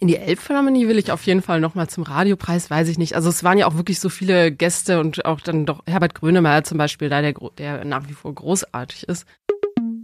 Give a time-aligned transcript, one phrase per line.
[0.00, 3.14] In die Elbphilharmonie will ich auf jeden Fall nochmal zum Radiopreis, weiß ich nicht.
[3.14, 6.64] Also es waren ja auch wirklich so viele Gäste und auch dann doch Herbert Grönemeyer
[6.64, 9.26] zum Beispiel, da der, der nach wie vor großartig ist.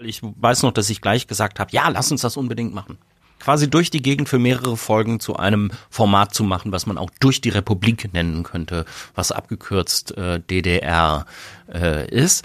[0.02, 2.98] Ich weiß noch, dass ich gleich gesagt habe, ja, lass uns das unbedingt machen.
[3.40, 7.10] Quasi durch die Gegend für mehrere Folgen zu einem Format zu machen, was man auch
[7.18, 8.84] durch die Republik nennen könnte,
[9.14, 11.24] was abgekürzt äh, DDR
[11.72, 12.44] äh, ist.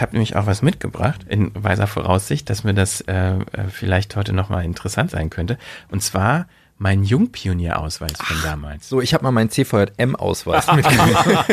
[0.00, 4.16] Ich habe nämlich auch was mitgebracht, in weiser Voraussicht, dass mir das äh, äh vielleicht
[4.16, 5.58] heute nochmal interessant sein könnte.
[5.90, 6.46] Und zwar
[6.78, 8.88] mein Jungpionierausweis von damals.
[8.88, 11.50] So, ich habe mal meinen CVM-Ausweis mitgebracht.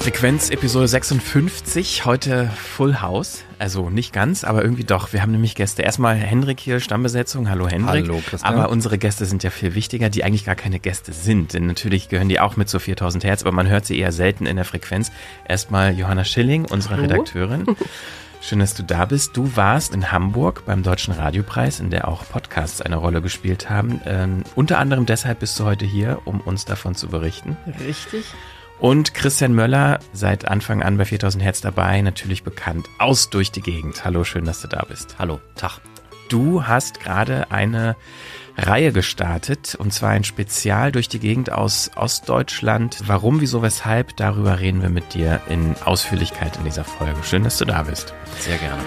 [0.04, 3.42] Frequenz Episode 56, heute Full House.
[3.58, 5.14] Also nicht ganz, aber irgendwie doch.
[5.14, 5.80] Wir haben nämlich Gäste.
[5.80, 7.48] Erstmal Hendrik hier, Stammbesetzung.
[7.48, 8.04] Hallo Hendrik.
[8.04, 8.52] Hallo Christian.
[8.52, 11.54] Aber unsere Gäste sind ja viel wichtiger, die eigentlich gar keine Gäste sind.
[11.54, 14.44] Denn natürlich gehören die auch mit zu 4000 Hertz, aber man hört sie eher selten
[14.44, 15.10] in der Frequenz.
[15.48, 17.04] Erstmal Johanna Schilling, unsere Hallo.
[17.04, 17.64] Redakteurin.
[18.42, 19.34] Schön, dass du da bist.
[19.38, 24.02] Du warst in Hamburg beim Deutschen Radiopreis, in der auch Podcasts eine Rolle gespielt haben.
[24.04, 27.56] Ähm, unter anderem deshalb bist du heute hier, um uns davon zu berichten.
[27.86, 28.26] Richtig.
[28.84, 33.62] Und Christian Möller, seit Anfang an bei 4000 Hertz dabei, natürlich bekannt aus durch die
[33.62, 34.04] Gegend.
[34.04, 35.16] Hallo, schön, dass du da bist.
[35.18, 35.80] Hallo, Tag.
[36.28, 37.96] Du hast gerade eine
[38.58, 42.98] Reihe gestartet und zwar ein Spezial durch die Gegend aus Ostdeutschland.
[43.06, 47.16] Warum, wieso, weshalb, darüber reden wir mit dir in Ausführlichkeit in dieser Folge.
[47.22, 48.12] Schön, dass du da bist.
[48.40, 48.82] Sehr gerne.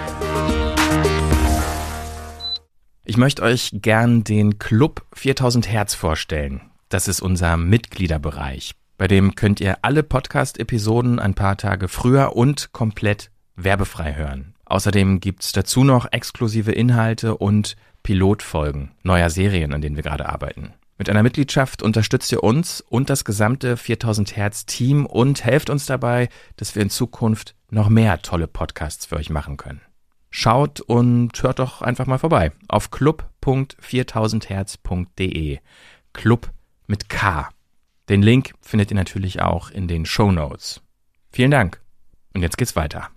[3.04, 6.60] Ich möchte euch gern den Club 4000 Hertz vorstellen.
[6.88, 8.76] Das ist unser Mitgliederbereich.
[8.98, 14.56] Bei dem könnt ihr alle Podcast-Episoden ein paar Tage früher und komplett werbefrei hören.
[14.64, 20.74] Außerdem gibt's dazu noch exklusive Inhalte und Pilotfolgen neuer Serien, an denen wir gerade arbeiten.
[20.98, 25.86] Mit einer Mitgliedschaft unterstützt ihr uns und das gesamte 4000 Hertz Team und helft uns
[25.86, 29.80] dabei, dass wir in Zukunft noch mehr tolle Podcasts für euch machen können.
[30.28, 35.58] Schaut und hört doch einfach mal vorbei auf club.4000herz.de.
[36.12, 36.50] Club
[36.88, 37.48] mit K.
[38.08, 40.80] Den Link findet ihr natürlich auch in den Show Notes.
[41.30, 41.80] Vielen Dank.
[42.34, 43.10] Und jetzt geht's weiter.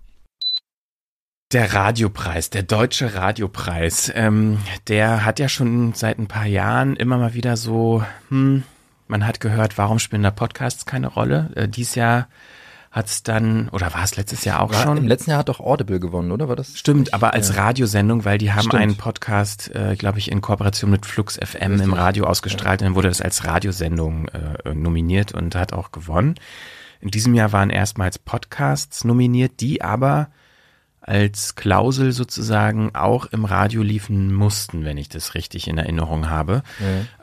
[1.52, 4.58] Der Radiopreis, der deutsche Radiopreis, ähm,
[4.88, 8.62] der hat ja schon seit ein paar Jahren immer mal wieder so, hm,
[9.06, 11.50] man hat gehört, warum spielen da Podcasts keine Rolle?
[11.54, 12.28] Äh, dies Jahr
[12.92, 14.98] hat es dann, oder war es letztes Jahr auch war, schon?
[14.98, 16.48] Im letzten Jahr hat doch Audible gewonnen, oder?
[16.48, 16.78] War das?
[16.78, 17.62] Stimmt, aber als ja.
[17.62, 18.82] Radiosendung, weil die haben Stimmt.
[18.82, 21.88] einen Podcast, äh, glaube ich, in Kooperation mit Flux FM Richtig.
[21.88, 22.82] im Radio ausgestrahlt.
[22.82, 22.86] Ja.
[22.86, 26.34] Und dann wurde das als Radiosendung äh, nominiert und hat auch gewonnen.
[27.00, 30.28] In diesem Jahr waren erstmals Podcasts nominiert, die aber
[31.00, 36.62] als Klausel sozusagen auch im Radio liefen mussten, wenn ich das richtig in Erinnerung habe.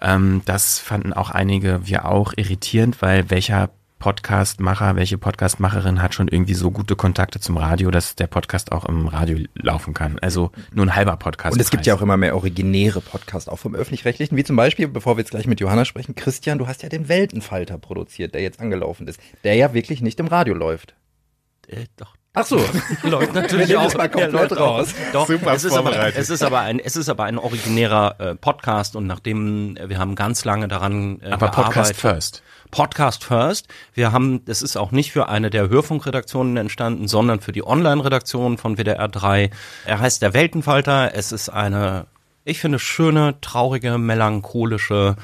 [0.02, 0.16] Ja.
[0.16, 6.30] Ähm, das fanden auch einige, wir auch irritierend, weil welcher Podcastmacher, welche Podcastmacherin hat schon
[6.30, 10.18] irgendwie so gute Kontakte zum Radio, dass der Podcast auch im Radio laufen kann.
[10.20, 11.54] Also nur ein halber Podcast.
[11.54, 14.88] Und es gibt ja auch immer mehr originäre Podcasts, auch vom Öffentlich-Rechtlichen, wie zum Beispiel,
[14.88, 18.42] bevor wir jetzt gleich mit Johanna sprechen, Christian, du hast ja den Weltenfalter produziert, der
[18.42, 20.96] jetzt angelaufen ist, der ja wirklich nicht im Radio läuft.
[21.68, 22.64] Äh, doch, Ach so,
[23.04, 23.94] läuft natürlich auch.
[23.96, 24.94] mal komplett raus.
[25.14, 28.36] Doch, Super es ist, aber, es ist aber ein, es ist aber ein originärer äh,
[28.36, 31.66] Podcast und nachdem äh, wir haben ganz lange daran äh, aber gearbeitet.
[31.66, 32.44] Podcast first.
[32.72, 33.68] Podcast First.
[33.94, 38.58] Wir haben, das ist auch nicht für eine der Hörfunkredaktionen entstanden, sondern für die Online-Redaktion
[38.58, 39.50] von WDR 3.
[39.86, 41.14] Er heißt der Weltenfalter.
[41.16, 42.06] Es ist eine,
[42.46, 45.16] ich finde, schöne, traurige, melancholische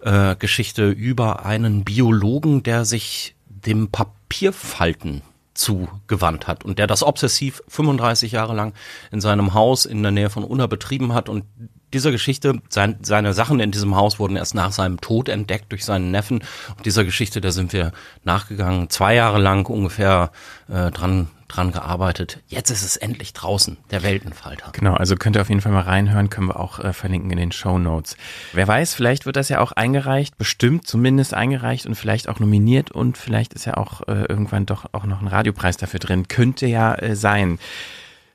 [0.00, 5.22] äh, Geschichte über einen Biologen, der sich dem Papierfalten
[5.54, 8.72] zugewandt hat und der das obsessiv 35 Jahre lang
[9.10, 11.44] in seinem Haus in der Nähe von Unna betrieben hat und
[11.92, 15.84] dieser Geschichte, sein, seine Sachen in diesem Haus wurden erst nach seinem Tod entdeckt durch
[15.84, 16.42] seinen Neffen.
[16.76, 17.92] Und dieser Geschichte, da sind wir
[18.24, 20.30] nachgegangen, zwei Jahre lang ungefähr
[20.68, 22.38] äh, dran dran gearbeitet.
[22.46, 24.70] Jetzt ist es endlich draußen, der Weltenfalter.
[24.72, 27.38] Genau, also könnt ihr auf jeden Fall mal reinhören, können wir auch äh, verlinken in
[27.38, 28.16] den Show Notes.
[28.52, 32.90] Wer weiß, vielleicht wird das ja auch eingereicht, bestimmt zumindest eingereicht und vielleicht auch nominiert
[32.90, 36.28] und vielleicht ist ja auch äh, irgendwann doch auch noch ein Radiopreis dafür drin.
[36.28, 37.58] Könnte ja äh, sein.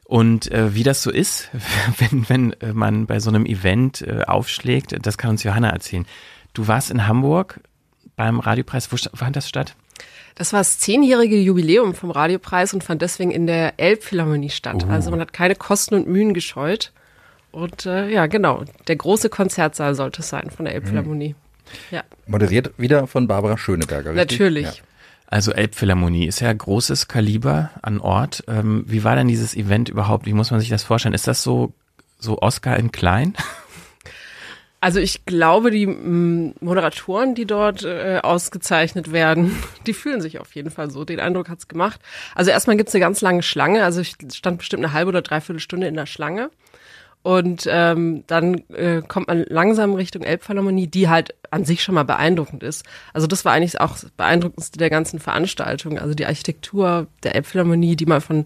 [0.06, 1.50] Und äh, wie das so ist,
[1.98, 6.06] wenn, wenn äh, man bei so einem Event äh, aufschlägt, das kann uns Johanna erzählen.
[6.54, 7.60] Du warst in Hamburg
[8.16, 8.92] beim Radiopreis.
[8.92, 9.76] Wo fand das statt?
[10.36, 14.84] Das war das zehnjährige Jubiläum vom Radiopreis und fand deswegen in der Elbphilharmonie statt.
[14.84, 14.92] Uh.
[14.92, 16.92] Also man hat keine Kosten und Mühen gescheut.
[17.52, 21.30] Und äh, ja, genau, der große Konzertsaal sollte es sein von der Elbphilharmonie.
[21.30, 21.36] Mhm.
[21.90, 22.04] Ja.
[22.28, 24.12] Moderiert wieder von Barbara Schöneberger.
[24.14, 24.40] Richtig?
[24.40, 24.66] Natürlich.
[24.66, 24.84] Ja.
[25.28, 28.44] Also Elbphilharmonie ist ja großes Kaliber an Ort.
[28.48, 30.26] Ähm, wie war denn dieses Event überhaupt?
[30.26, 31.16] Wie muss man sich das vorstellen?
[31.16, 31.74] Ist das so,
[32.20, 33.36] so Oscar in klein?
[34.86, 40.54] Also ich glaube, die mm, Moderatoren, die dort äh, ausgezeichnet werden, die fühlen sich auf
[40.54, 41.06] jeden Fall so.
[41.06, 42.00] Den Eindruck hat's gemacht.
[42.36, 43.84] Also erstmal gibt's eine ganz lange Schlange.
[43.84, 46.52] Also ich stand bestimmt eine halbe oder dreiviertel Stunde in der Schlange.
[47.26, 52.04] Und ähm, dann äh, kommt man langsam Richtung Elbphilharmonie, die halt an sich schon mal
[52.04, 52.86] beeindruckend ist.
[53.14, 55.98] Also das war eigentlich auch das Beeindruckendste der ganzen Veranstaltung.
[55.98, 58.46] Also die Architektur der Elbphilharmonie, die mal von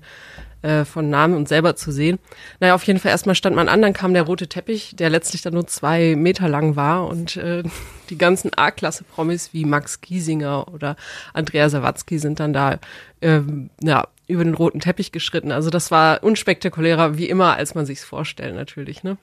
[0.62, 2.20] äh, von Namen und selber zu sehen.
[2.60, 5.42] Naja, auf jeden Fall erstmal stand man an, dann kam der rote Teppich, der letztlich
[5.42, 7.64] dann nur zwei Meter lang war und äh,
[8.10, 10.96] die ganzen A-Klasse-Promis wie Max Giesinger oder
[11.34, 12.80] Andrea Sawatzki sind dann da
[13.22, 15.52] ähm, ja, über den roten Teppich geschritten.
[15.52, 19.18] Also das war unspektakulärer wie immer, als man sich's vorstellt natürlich, ne?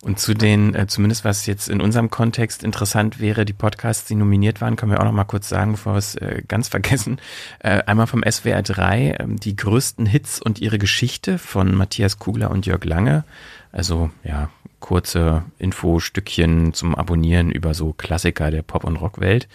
[0.00, 4.14] Und zu den, äh, zumindest was jetzt in unserem Kontext interessant wäre, die Podcasts, die
[4.14, 7.20] nominiert waren, können wir auch noch mal kurz sagen, bevor wir es äh, ganz vergessen.
[7.58, 12.50] Äh, einmal vom SWR 3, äh, die größten Hits und ihre Geschichte von Matthias Kugler
[12.50, 13.24] und Jörg Lange.
[13.72, 19.48] Also ja, kurze Infostückchen zum Abonnieren über so Klassiker der Pop- und Rockwelt.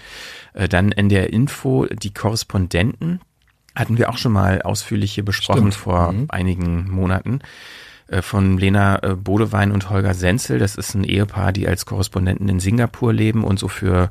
[0.53, 3.21] Äh, dann in der Info die Korrespondenten.
[3.75, 5.75] Hatten wir auch schon mal ausführlich hier besprochen Stimmt.
[5.75, 6.25] vor mhm.
[6.27, 7.39] einigen Monaten.
[8.07, 10.59] Äh, von Lena äh, Bodewein und Holger Senzel.
[10.59, 14.09] Das ist ein Ehepaar, die als Korrespondenten in Singapur leben und so für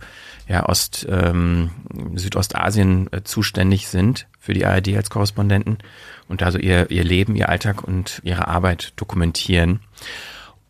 [0.48, 1.70] ja, Ost, ähm,
[2.14, 5.78] Südostasien äh, zuständig sind für die ARD als Korrespondenten
[6.28, 9.80] und also ihr, ihr Leben, ihr Alltag und ihre Arbeit dokumentieren.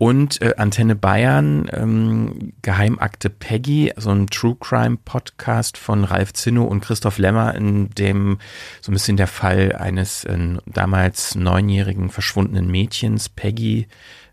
[0.03, 6.65] Und äh, Antenne Bayern, ähm, Geheimakte Peggy, so ein True Crime Podcast von Ralf Zinno
[6.65, 8.39] und Christoph Lemmer, in dem
[8.81, 13.87] so ein bisschen der Fall eines äh, damals neunjährigen verschwundenen Mädchens, Peggy,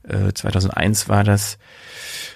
[0.07, 1.60] äh, 2001 war das,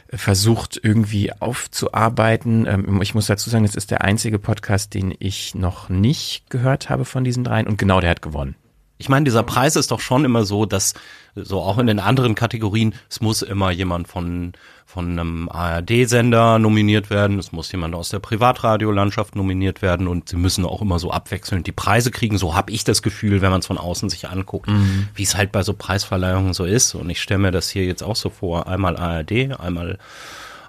[0.10, 2.68] versucht irgendwie aufzuarbeiten.
[2.68, 6.92] Ähm, ich muss dazu sagen, es ist der einzige Podcast, den ich noch nicht gehört
[6.92, 8.56] habe von diesen dreien und genau der hat gewonnen.
[9.04, 10.94] Ich meine, dieser Preis ist doch schon immer so, dass
[11.36, 14.54] so auch in den anderen Kategorien, es muss immer jemand von
[14.86, 20.38] von einem ARD-Sender nominiert werden, es muss jemand aus der Privatradiolandschaft nominiert werden und sie
[20.38, 22.38] müssen auch immer so abwechselnd die Preise kriegen.
[22.38, 25.10] So habe ich das Gefühl, wenn man es von außen sich anguckt, mhm.
[25.16, 26.96] wie es halt bei so Preisverleihungen so ist.
[26.96, 29.98] Und ich stelle mir das hier jetzt auch so vor: einmal ARD, einmal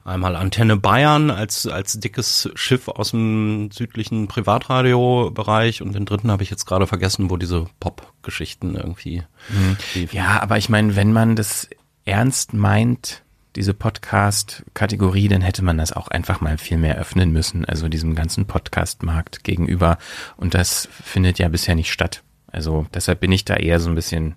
[0.04, 6.42] einmal Antenne Bayern als, als dickes Schiff aus dem südlichen Privatradiobereich und den dritten habe
[6.42, 9.22] ich jetzt gerade vergessen, wo diese Pop-Geschichten irgendwie.
[9.48, 10.08] Mhm.
[10.12, 11.68] Ja, aber ich meine, wenn man das
[12.04, 13.22] ernst meint,
[13.56, 18.14] diese Podcast-Kategorie, dann hätte man das auch einfach mal viel mehr öffnen müssen, also diesem
[18.14, 19.98] ganzen Podcast-Markt gegenüber.
[20.36, 22.22] Und das findet ja bisher nicht statt.
[22.54, 24.36] Also deshalb bin ich da eher so ein bisschen.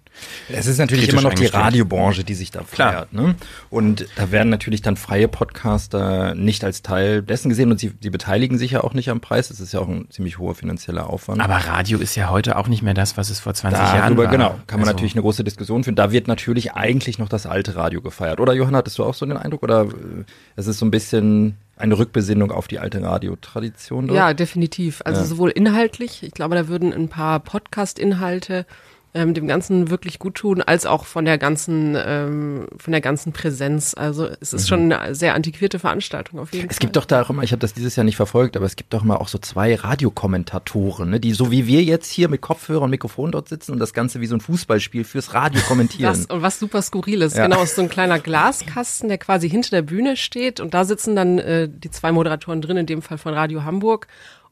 [0.49, 3.13] Es ist natürlich immer noch die Radiobranche, die sich da feiert.
[3.13, 3.35] Ne?
[3.69, 8.09] Und da werden natürlich dann freie Podcaster nicht als Teil dessen gesehen und sie, sie
[8.09, 9.49] beteiligen sich ja auch nicht am Preis.
[9.49, 11.41] Das ist ja auch ein ziemlich hoher finanzieller Aufwand.
[11.41, 14.17] Aber Radio ist ja heute auch nicht mehr das, was es vor 20 Darüber, Jahren
[14.17, 14.27] war.
[14.27, 14.93] Genau, kann man also.
[14.93, 15.95] natürlich eine große Diskussion führen.
[15.95, 18.39] Da wird natürlich eigentlich noch das alte Radio gefeiert.
[18.39, 19.61] Oder Johann, hattest du auch so den Eindruck?
[19.61, 20.23] Oder äh,
[20.55, 24.17] es ist so ein bisschen eine Rückbesinnung auf die alte Radiotradition dort?
[24.17, 25.01] Ja, definitiv.
[25.05, 25.25] Also ja.
[25.25, 28.65] sowohl inhaltlich, ich glaube, da würden ein paar Podcast-Inhalte
[29.13, 33.33] ähm, dem Ganzen wirklich gut tun, als auch von der ganzen, ähm, von der ganzen
[33.33, 33.93] Präsenz.
[33.95, 34.67] Also es ist mhm.
[34.67, 36.75] schon eine sehr antiquierte Veranstaltung auf jeden es Fall.
[36.75, 38.75] Es gibt doch da auch immer, ich habe das dieses Jahr nicht verfolgt, aber es
[38.75, 42.41] gibt doch immer auch so zwei Radiokommentatoren, ne, die so wie wir jetzt hier mit
[42.41, 46.13] Kopfhörer und Mikrofon dort sitzen und das Ganze wie so ein Fußballspiel fürs Radio kommentieren.
[46.13, 47.47] Das, und was super skurril ist, ja.
[47.47, 51.15] genau, ist so ein kleiner Glaskasten, der quasi hinter der Bühne steht und da sitzen
[51.15, 54.07] dann äh, die zwei Moderatoren drin, in dem Fall von Radio Hamburg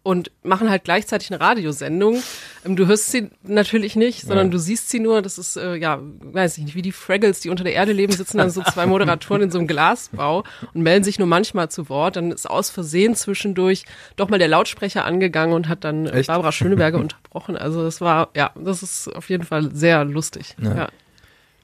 [0.06, 2.22] und machen halt gleichzeitig eine Radiosendung.
[2.64, 4.52] Ähm, du hörst sie natürlich nicht, sondern ja.
[4.52, 5.24] du siehst sie nur.
[5.24, 8.14] Das ist, äh, ja, weiß ich nicht, wie die Fraggles, die unter der Erde leben,
[8.14, 10.44] sitzen dann so zwei Moderatoren in so einem Glasbau
[10.76, 12.18] und melden sich nur manchmal zu Wort.
[12.18, 16.28] Dann ist aus Versehen zwischendurch doch mal der Lautsprecher angegangen und hat dann äh, Echt?
[16.28, 17.58] Barbara Schöneberger unterbrochen.
[17.58, 20.56] Also das war, ja, das ist auf jeden Fall sehr lustig.
[20.62, 20.76] Ja.
[20.76, 20.90] ja.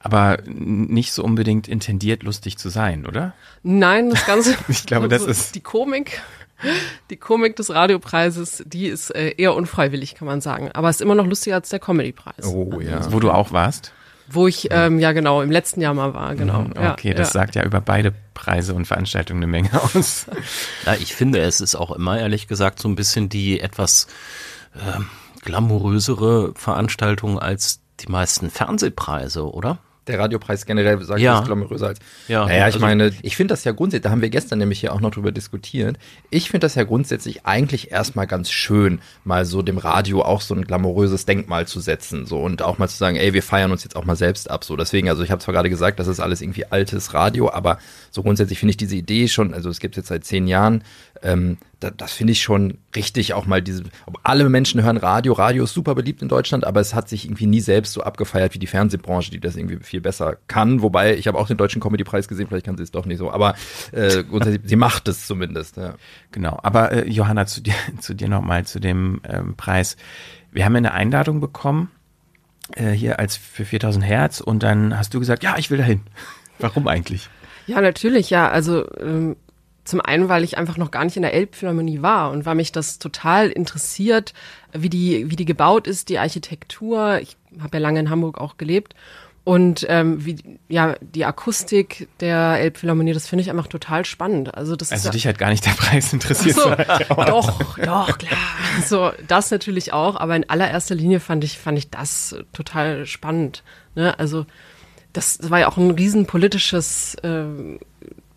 [0.00, 3.34] Aber nicht so unbedingt intendiert lustig zu sein, oder?
[3.62, 4.56] Nein, das Ganze.
[4.68, 6.20] ich glaube, das ist die Komik
[7.10, 10.70] die Komik des Radiopreises, die ist äh, eher unfreiwillig, kann man sagen.
[10.72, 12.46] Aber ist immer noch lustiger als der Comedypreis.
[12.46, 13.12] Oh ja.
[13.12, 13.92] Wo du auch warst?
[14.28, 16.62] Wo ich, ähm, ja genau, im letzten Jahr mal war, genau.
[16.62, 17.40] Mhm, okay, ja, das ja.
[17.40, 20.26] sagt ja über beide Preise und Veranstaltungen eine Menge aus.
[20.86, 24.06] Ja, ich finde, es ist auch immer, ehrlich gesagt, so ein bisschen die etwas
[24.74, 25.00] äh,
[25.42, 29.78] glamourösere Veranstaltung als die meisten Fernsehpreise, oder?
[30.06, 31.38] Der Radiopreis generell sagt, ja.
[31.38, 31.98] ist glamouröser als.
[32.28, 34.80] Ja, naja, ich also, meine, ich finde das ja grundsätzlich, da haben wir gestern nämlich
[34.80, 35.98] hier auch noch drüber diskutiert.
[36.30, 40.54] Ich finde das ja grundsätzlich eigentlich erstmal ganz schön, mal so dem Radio auch so
[40.54, 43.84] ein glamouröses Denkmal zu setzen, so und auch mal zu sagen, ey, wir feiern uns
[43.84, 44.76] jetzt auch mal selbst ab, so.
[44.76, 47.78] Deswegen, also ich habe zwar gerade gesagt, das ist alles irgendwie altes Radio, aber
[48.12, 50.84] so grundsätzlich finde ich diese Idee schon, also es gibt jetzt seit zehn Jahren,
[51.22, 53.84] ähm, da, das finde ich schon richtig, auch mal diese,
[54.22, 57.46] alle Menschen hören Radio, Radio ist super beliebt in Deutschland, aber es hat sich irgendwie
[57.46, 61.26] nie selbst so abgefeiert wie die Fernsehbranche, die das irgendwie viel besser kann, wobei ich
[61.26, 63.54] habe auch den Deutschen Comedy-Preis gesehen, vielleicht kann sie es doch nicht so, aber
[63.92, 64.22] äh,
[64.62, 65.94] sie macht es zumindest, ja.
[66.32, 69.96] Genau, aber äh, Johanna, zu dir, zu dir nochmal, zu dem ähm, Preis.
[70.50, 71.90] Wir haben eine Einladung bekommen
[72.74, 76.02] äh, hier als für 4000 Hertz und dann hast du gesagt, ja, ich will dahin.
[76.58, 77.30] Warum eigentlich?
[77.66, 78.48] Ja, natürlich, ja.
[78.48, 79.36] Also ähm,
[79.84, 82.72] zum einen, weil ich einfach noch gar nicht in der Elbphilharmonie war und weil mich
[82.72, 84.32] das total interessiert,
[84.72, 87.18] wie die, wie die gebaut ist, die Architektur.
[87.20, 88.94] Ich habe ja lange in Hamburg auch gelebt.
[89.44, 90.36] Und ähm, wie
[90.68, 94.54] ja die Akustik der Elbphilharmonie, das finde ich einfach total spannend.
[94.54, 96.54] Also das also ist dich hat gar nicht der Preis interessiert.
[96.54, 96.70] So,
[97.08, 98.38] doch, doch klar.
[98.86, 103.64] So das natürlich auch, aber in allererster Linie fand ich fand ich das total spannend.
[103.96, 104.16] Ne?
[104.16, 104.46] Also
[105.12, 107.44] das war ja auch ein riesen politisches äh,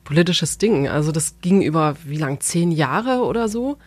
[0.04, 0.88] politisches Ding.
[0.88, 3.78] Also das ging über wie lang zehn Jahre oder so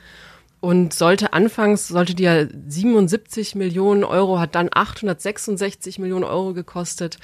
[0.61, 7.19] und sollte anfangs, sollte die ja 77 Millionen Euro, hat dann 866 Millionen Euro gekostet.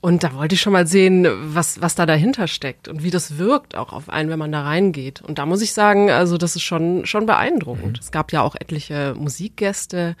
[0.00, 3.36] Und da wollte ich schon mal sehen, was, was da dahinter steckt und wie das
[3.36, 5.20] wirkt auch auf einen, wenn man da reingeht.
[5.22, 7.96] Und da muss ich sagen, also das ist schon, schon beeindruckend.
[7.96, 8.00] Mhm.
[8.00, 10.14] Es gab ja auch etliche Musikgäste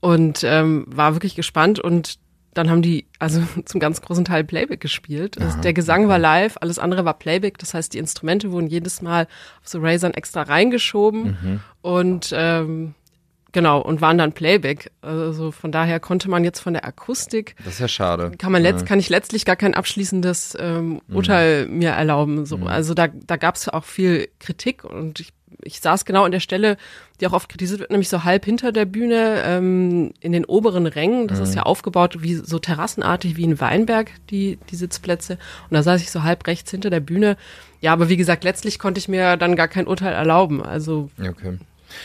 [0.00, 2.18] und ähm, war wirklich gespannt und
[2.54, 5.40] dann haben die also zum ganz großen Teil Playback gespielt.
[5.40, 7.58] Also der Gesang war live, alles andere war Playback.
[7.58, 9.24] Das heißt, die Instrumente wurden jedes Mal
[9.60, 11.60] auf so Razern extra reingeschoben mhm.
[11.82, 12.94] und ähm,
[13.52, 14.90] genau und waren dann Playback.
[15.02, 17.54] Also von daher konnte man jetzt von der Akustik.
[17.64, 18.32] Das ist ja schade.
[18.38, 18.86] Kann man letzt, ja.
[18.86, 21.16] kann ich letztlich gar kein abschließendes ähm, mhm.
[21.16, 21.78] Urteil mhm.
[21.78, 22.46] mir erlauben.
[22.46, 22.66] So, mhm.
[22.66, 26.40] also da da gab es auch viel Kritik und ich ich saß genau an der
[26.40, 26.76] Stelle,
[27.20, 30.86] die auch oft kritisiert wird, nämlich so halb hinter der Bühne, ähm, in den oberen
[30.86, 31.28] Rängen.
[31.28, 31.44] Das mhm.
[31.44, 35.34] ist ja aufgebaut wie so terrassenartig wie in Weinberg, die, die Sitzplätze.
[35.68, 37.36] Und da saß ich so halb rechts hinter der Bühne.
[37.80, 40.62] Ja, aber wie gesagt, letztlich konnte ich mir dann gar kein Urteil erlauben.
[40.62, 41.58] Also okay.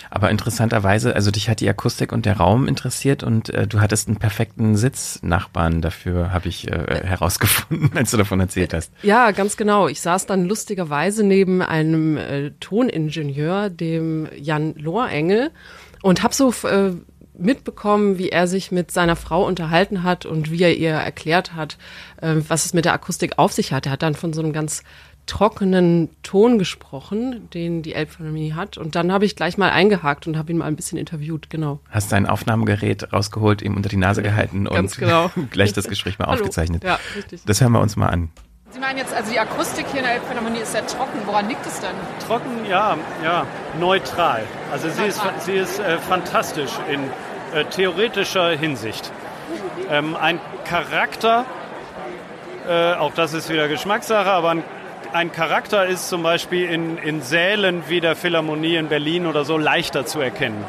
[0.09, 4.07] Aber interessanterweise, also dich hat die Akustik und der Raum interessiert und äh, du hattest
[4.07, 8.91] einen perfekten Sitznachbarn dafür, habe ich äh, herausgefunden, als du davon erzählt hast.
[9.03, 9.87] Ja, ganz genau.
[9.87, 15.51] Ich saß dann lustigerweise neben einem äh, Toningenieur, dem Jan Lohrengel,
[16.01, 16.91] und habe so äh,
[17.37, 21.77] mitbekommen, wie er sich mit seiner Frau unterhalten hat und wie er ihr erklärt hat,
[22.21, 23.85] äh, was es mit der Akustik auf sich hat.
[23.85, 24.83] Er hat dann von so einem ganz
[25.25, 28.77] trockenen Ton gesprochen, den die Elbphilharmonie hat.
[28.77, 31.79] Und dann habe ich gleich mal eingehakt und habe ihn mal ein bisschen interviewt, genau.
[31.89, 35.31] Hast dein Aufnahmegerät rausgeholt, ihm unter die Nase gehalten und genau.
[35.51, 36.83] gleich das Gespräch mal aufgezeichnet.
[36.83, 37.43] Ja, richtig.
[37.45, 38.29] Das hören wir uns mal an.
[38.69, 41.19] Sie meinen jetzt, also die Akustik hier in der Elbphilharmonie ist sehr trocken.
[41.25, 41.95] Woran liegt es denn?
[42.27, 43.45] Trocken, ja, ja,
[43.79, 44.43] neutral.
[44.71, 45.05] Also neutral.
[45.05, 47.01] sie ist, sie ist äh, fantastisch in
[47.53, 49.11] äh, theoretischer Hinsicht.
[49.89, 51.45] Ähm, ein Charakter,
[52.67, 54.63] äh, auch das ist wieder Geschmackssache, aber ein
[55.13, 59.57] ein Charakter ist zum Beispiel in, in Sälen wie der Philharmonie in Berlin oder so
[59.57, 60.63] leichter zu erkennen.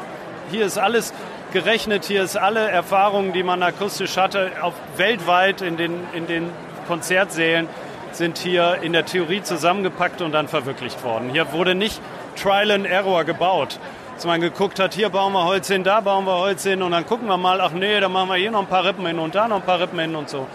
[0.51, 1.13] Hier ist alles
[1.53, 6.49] gerechnet, hier ist alle Erfahrungen, die man akustisch hatte, auf, weltweit in den, in den
[6.87, 7.67] Konzertsälen
[8.11, 11.29] sind hier in der Theorie zusammengepackt und dann verwirklicht worden.
[11.29, 12.01] Hier wurde nicht
[12.35, 13.79] Trial and Error gebaut,
[14.15, 16.91] dass man geguckt hat, hier bauen wir Holz hin, da bauen wir Holz hin und
[16.91, 19.19] dann gucken wir mal, ach nee, da machen wir hier noch ein paar Rippen hin
[19.19, 20.47] und da noch ein paar Rippen hin und so.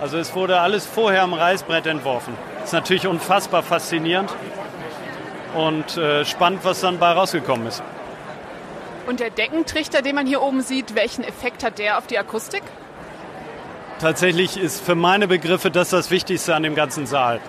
[0.00, 2.34] Also es wurde alles vorher am Reißbrett entworfen.
[2.62, 4.34] Ist natürlich unfassbar faszinierend
[5.54, 7.82] und äh, spannend, was dann bei rausgekommen ist.
[9.06, 12.62] Und der Deckentrichter, den man hier oben sieht, welchen Effekt hat der auf die Akustik?
[14.00, 17.40] Tatsächlich ist für meine Begriffe das das Wichtigste an dem ganzen Saal.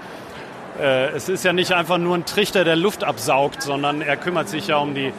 [0.79, 4.47] Äh, es ist ja nicht einfach nur ein Trichter, der Luft absaugt, sondern er kümmert
[4.47, 5.11] sich ja um die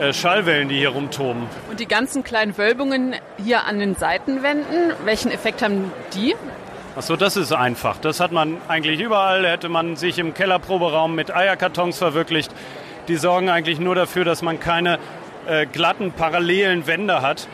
[0.00, 1.46] äh, Schallwellen, die hier rumtoben.
[1.70, 6.34] Und die ganzen kleinen Wölbungen hier an den Seitenwänden, welchen Effekt haben die?
[6.94, 7.96] Achso, das ist einfach.
[7.96, 9.48] Das hat man eigentlich überall.
[9.48, 12.52] Hätte man sich im Kellerproberaum mit Eierkartons verwirklicht.
[13.08, 14.98] Die sorgen eigentlich nur dafür, dass man keine
[15.46, 17.48] äh, glatten, parallelen Wände hat.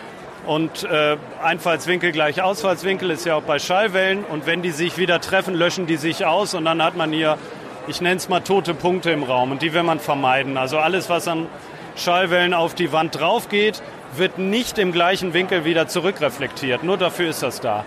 [0.45, 4.25] Und äh, Einfallswinkel gleich Ausfallswinkel ist ja auch bei Schallwellen.
[4.25, 6.54] Und wenn die sich wieder treffen, löschen die sich aus.
[6.54, 7.38] Und dann hat man hier,
[7.87, 9.52] ich nenne es mal tote Punkte im Raum.
[9.52, 10.57] Und die will man vermeiden.
[10.57, 11.47] Also alles, was an
[11.95, 13.83] Schallwellen auf die Wand drauf geht,
[14.16, 16.83] wird nicht im gleichen Winkel wieder zurückreflektiert.
[16.83, 17.85] Nur dafür ist das da.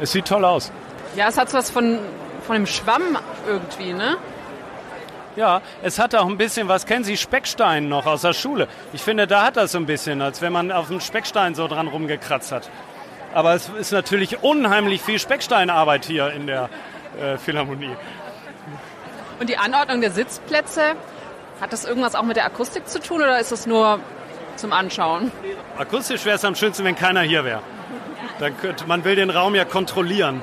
[0.00, 0.72] Es sieht toll aus.
[1.16, 1.98] Ja, es hat was von,
[2.46, 4.16] von einem Schwamm irgendwie, ne?
[5.36, 6.86] Ja, es hat auch ein bisschen was.
[6.86, 8.66] Kennen Sie Speckstein noch aus der Schule?
[8.92, 11.68] Ich finde, da hat das so ein bisschen, als wenn man auf einem Speckstein so
[11.68, 12.68] dran rumgekratzt hat.
[13.32, 16.68] Aber es ist natürlich unheimlich viel Specksteinarbeit hier in der
[17.20, 17.94] äh, Philharmonie.
[19.38, 20.96] Und die Anordnung der Sitzplätze,
[21.60, 24.00] hat das irgendwas auch mit der Akustik zu tun oder ist das nur
[24.56, 25.30] zum Anschauen?
[25.78, 27.62] Akustisch wäre es am schönsten, wenn keiner hier wäre.
[28.40, 30.42] Dann könnte, man will den Raum ja kontrollieren.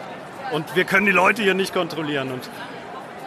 [0.52, 2.32] Und wir können die Leute hier nicht kontrollieren.
[2.32, 2.50] Und,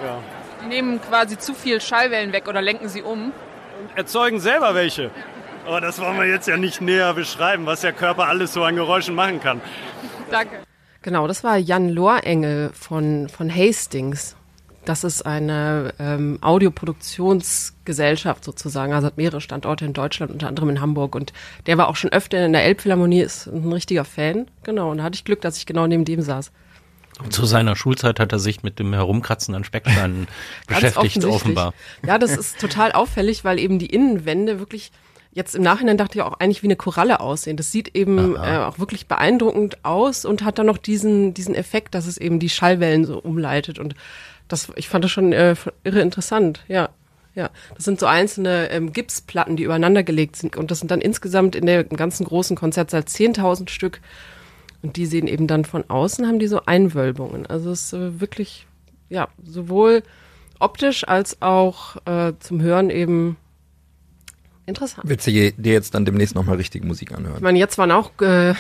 [0.03, 0.19] ja.
[0.63, 3.27] Die nehmen quasi zu viel Schallwellen weg oder lenken sie um.
[3.27, 5.11] Und erzeugen selber welche.
[5.67, 8.77] Aber das wollen wir jetzt ja nicht näher beschreiben, was der Körper alles so an
[8.77, 9.61] Geräuschen machen kann.
[10.31, 10.61] Danke.
[11.03, 14.37] Genau, das war Jan Lohrengel von, von Hastings.
[14.85, 20.81] Das ist eine ähm, Audioproduktionsgesellschaft sozusagen, also hat mehrere Standorte in Deutschland, unter anderem in
[20.81, 21.15] Hamburg.
[21.15, 21.33] Und
[21.67, 24.47] der war auch schon öfter in der Elbphilharmonie, ist ein richtiger Fan.
[24.63, 26.51] Genau, und da hatte ich Glück, dass ich genau neben dem saß.
[27.23, 30.27] Und zu seiner Schulzeit hat er sich mit dem Herumkratzen an Specksteinen
[30.67, 31.75] beschäftigt, offenbar.
[32.07, 34.91] Ja, das ist total auffällig, weil eben die Innenwände wirklich
[35.33, 37.57] jetzt im Nachhinein dachte ich auch eigentlich wie eine Koralle aussehen.
[37.57, 41.95] Das sieht eben äh, auch wirklich beeindruckend aus und hat dann noch diesen, diesen Effekt,
[41.95, 43.79] dass es eben die Schallwellen so umleitet.
[43.79, 43.95] Und
[44.53, 45.55] das, ich fand das schon äh,
[45.85, 46.91] irre interessant, ja.
[47.37, 50.57] Ja, das sind so einzelne ähm, Gipsplatten, die übereinander gelegt sind.
[50.57, 54.01] Und das sind dann insgesamt in der ganzen großen Konzertsaal 10.000 Stück.
[54.83, 57.47] Und die sehen eben dann von außen, haben die so Einwölbungen.
[57.47, 58.67] Also es ist äh, wirklich,
[59.09, 60.03] ja, sowohl
[60.59, 63.37] optisch als auch äh, zum Hören eben
[64.71, 65.03] Interessant.
[65.09, 67.37] Willst du dir jetzt dann demnächst nochmal richtige Musik anhören?
[67.37, 68.55] Ich meine, jetzt waren auch äh,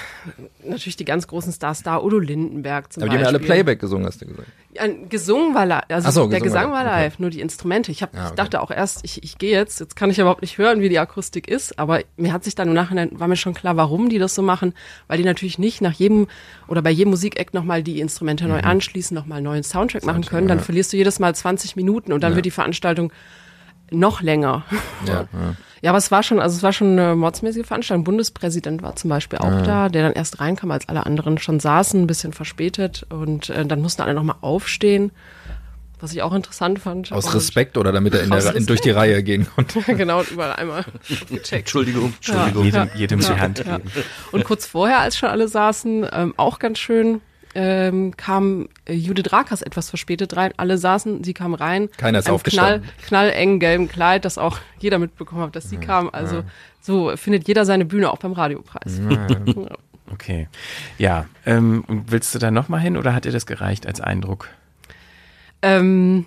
[0.65, 3.27] natürlich die ganz großen Stars da, Udo Lindenberg zum Aber Beispiel.
[3.27, 4.49] Aber die haben alle Playback gesungen, hast du gesagt.
[4.75, 7.23] Ja, gesungen war live, also so, der Gesang war live, okay.
[7.23, 7.93] nur die Instrumente.
[7.93, 8.29] Ich, hab, ja, okay.
[8.31, 10.89] ich dachte auch erst, ich, ich gehe jetzt, jetzt kann ich überhaupt nicht hören, wie
[10.89, 14.09] die Akustik ist, aber mir hat sich dann im Nachhinein, war mir schon klar, warum
[14.09, 14.75] die das so machen,
[15.07, 16.27] weil die natürlich nicht nach jedem
[16.67, 18.51] oder bei jedem Musikeck nochmal die Instrumente mhm.
[18.51, 20.65] neu anschließen, nochmal einen neuen Soundtrack, Soundtrack machen können, dann ja.
[20.65, 22.37] verlierst du jedes Mal 20 Minuten und dann ja.
[22.37, 23.13] wird die Veranstaltung
[23.93, 24.65] noch länger.
[25.07, 25.29] Ja,
[25.81, 25.87] ja.
[25.87, 28.05] ja, aber es war schon, also es war schon eine mordsmäßige Veranstaltung.
[28.05, 29.63] Bundespräsident war zum Beispiel auch ja.
[29.63, 33.65] da, der dann erst reinkam, als alle anderen schon saßen, ein bisschen verspätet und äh,
[33.65, 35.13] dann mussten alle nochmal aufstehen.
[36.01, 37.13] Was ich auch interessant fand.
[37.13, 39.81] Aus Respekt oder damit er in der, in, durch die Reihe gehen konnte.
[39.95, 40.87] genau, überall einmal
[41.29, 41.53] gecheckt.
[41.53, 42.65] Entschuldigung, Entschuldigung.
[42.65, 43.83] Ja, jedem, jedem die Hand geben.
[44.33, 47.21] Und kurz vorher, als schon alle saßen, ähm, auch ganz schön,
[47.55, 50.53] ähm, kam äh, Judith Rakers etwas verspätet rein.
[50.57, 51.89] Alle saßen, sie kam rein.
[51.97, 52.83] Keiner ist aufgestanden.
[52.83, 56.11] Knall, knallengen gelben Kleid, das auch jeder mitbekommen hat, dass sie ja, kam.
[56.11, 56.45] Also ja.
[56.81, 59.01] so findet jeder seine Bühne auch beim Radiopreis.
[59.11, 59.27] Ja.
[60.13, 60.49] okay.
[60.99, 64.49] Ja, ähm, willst du da nochmal hin oder hat dir das gereicht als Eindruck?
[65.63, 66.27] Ähm,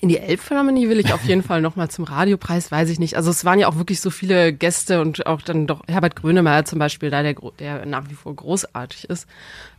[0.00, 3.16] in die Elbphilharmonie will ich auf jeden Fall nochmal zum Radiopreis, weiß ich nicht.
[3.16, 6.64] Also es waren ja auch wirklich so viele Gäste und auch dann doch Herbert Grönemeyer
[6.64, 9.26] zum Beispiel, da der, der nach wie vor großartig ist.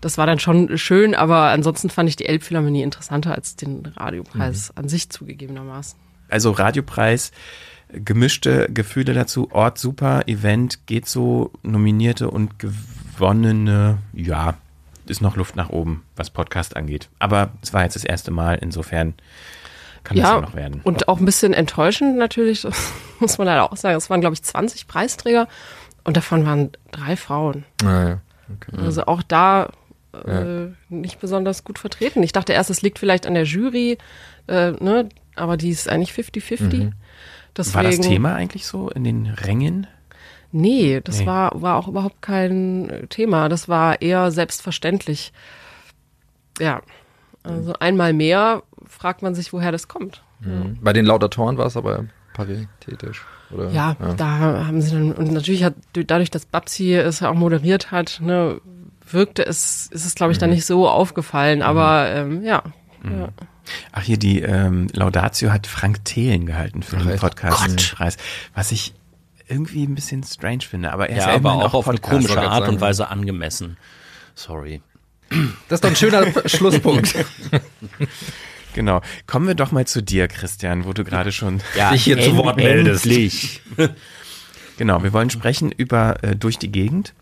[0.01, 4.69] Das war dann schon schön, aber ansonsten fand ich die Elbphilharmonie interessanter als den Radiopreis
[4.69, 4.79] mhm.
[4.79, 5.97] an sich zugegebenermaßen.
[6.29, 7.31] Also Radiopreis,
[7.91, 14.55] gemischte Gefühle dazu, Ort super, Event geht so, nominierte und gewonnene, ja,
[15.05, 17.09] ist noch Luft nach oben, was Podcast angeht.
[17.19, 19.13] Aber es war jetzt das erste Mal, insofern
[20.07, 20.81] kann ja, das ja noch werden.
[20.83, 22.65] Und auch ein bisschen enttäuschend natürlich,
[23.19, 23.97] muss man leider auch sagen.
[23.97, 25.47] Es waren, glaube ich, 20 Preisträger
[26.05, 27.65] und davon waren drei Frauen.
[27.83, 28.21] Ah, ja.
[28.55, 28.81] okay.
[28.81, 29.69] Also auch da
[30.25, 30.67] äh, ja.
[30.89, 32.23] nicht besonders gut vertreten.
[32.23, 33.97] Ich dachte erst, es liegt vielleicht an der Jury,
[34.47, 35.09] äh, ne?
[35.35, 36.61] aber die ist eigentlich 50-50.
[36.61, 36.93] Mhm.
[37.73, 39.87] War das Thema eigentlich so in den Rängen?
[40.51, 41.25] Nee, das nee.
[41.25, 43.49] War, war auch überhaupt kein Thema.
[43.49, 45.33] Das war eher selbstverständlich.
[46.59, 46.81] Ja.
[47.43, 48.63] Also einmal mehr
[48.97, 50.23] fragt man sich, woher das kommt.
[50.39, 50.77] Mhm.
[50.81, 53.25] Bei den Laudatoren war es aber paritätisch.
[53.51, 53.69] Oder?
[53.71, 54.27] Ja, ja, da
[54.67, 58.59] haben sie dann, und natürlich hat dadurch, dass Babsi es auch moderiert hat, ne,
[59.09, 60.41] wirkte es, ist es, glaube ich, mhm.
[60.41, 62.63] dann nicht so aufgefallen, aber ähm, ja.
[63.03, 63.19] Mhm.
[63.19, 63.29] ja.
[63.91, 68.17] Ach hier, die ähm, Laudatio hat Frank Thelen gehalten für Ach, den Podcast-Preis,
[68.53, 68.93] was ich
[69.47, 71.99] irgendwie ein bisschen strange finde, aber er ja, ist ja aber auch, auch auf eine
[71.99, 73.77] komische Art und Weise angemessen.
[74.35, 74.81] Sorry.
[75.67, 77.15] Das ist doch ein schöner Schlusspunkt.
[78.77, 79.01] Genau.
[79.25, 82.37] Kommen wir doch mal zu dir, Christian, wo du gerade schon ja, dich hier zu
[82.37, 83.07] Wort meldest.
[84.77, 87.15] Genau, wir wollen sprechen über äh, Durch die Gegend.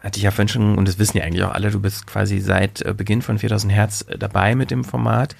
[0.00, 2.38] Hatte ich ja vorhin schon, und das wissen ja eigentlich auch alle, du bist quasi
[2.40, 5.34] seit äh, Beginn von 4000 Hertz äh, dabei mit dem Format.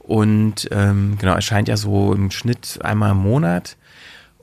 [0.00, 3.76] Und ähm, genau, erscheint ja so im Schnitt einmal im Monat.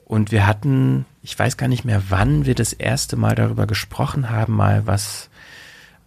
[0.06, 4.30] Und wir hatten, ich weiß gar nicht mehr, wann wir das erste Mal darüber gesprochen
[4.30, 5.28] haben, mal was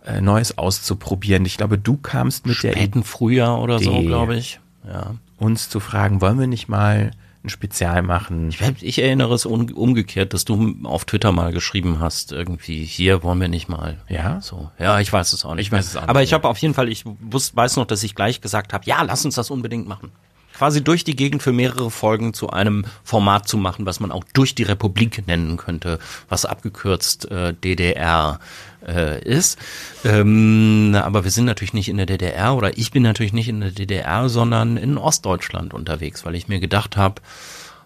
[0.06, 1.46] äh, Neues auszuprobieren.
[1.46, 4.60] Ich glaube, du kamst mit Späten der Späten Frühjahr oder so, glaube ich.
[4.88, 5.16] Ja.
[5.38, 7.12] Uns zu fragen, wollen wir nicht mal
[7.44, 8.50] ein Spezial machen?
[8.50, 13.24] Ich, ich erinnere es um, umgekehrt, dass du auf Twitter mal geschrieben hast, irgendwie, hier
[13.24, 13.98] wollen wir nicht mal.
[14.10, 14.42] Ja?
[14.42, 14.70] So.
[14.80, 15.68] Ja, ich weiß es auch nicht.
[15.68, 16.10] Ich weiß es auch nicht.
[16.10, 18.86] Aber ich habe auf jeden Fall, ich wusste, weiß noch, dass ich gleich gesagt habe,
[18.86, 20.12] ja, lass uns das unbedingt machen
[20.58, 24.24] quasi durch die Gegend für mehrere Folgen zu einem Format zu machen, was man auch
[24.34, 28.40] durch die Republik nennen könnte, was abgekürzt äh, DDR
[28.88, 29.58] äh, ist.
[30.04, 33.62] Ähm, aber wir sind natürlich nicht in der DDR oder ich bin natürlich nicht in
[33.62, 37.22] der DDR, sondern in Ostdeutschland unterwegs, weil ich mir gedacht habe,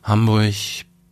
[0.04, 0.54] Hamburg,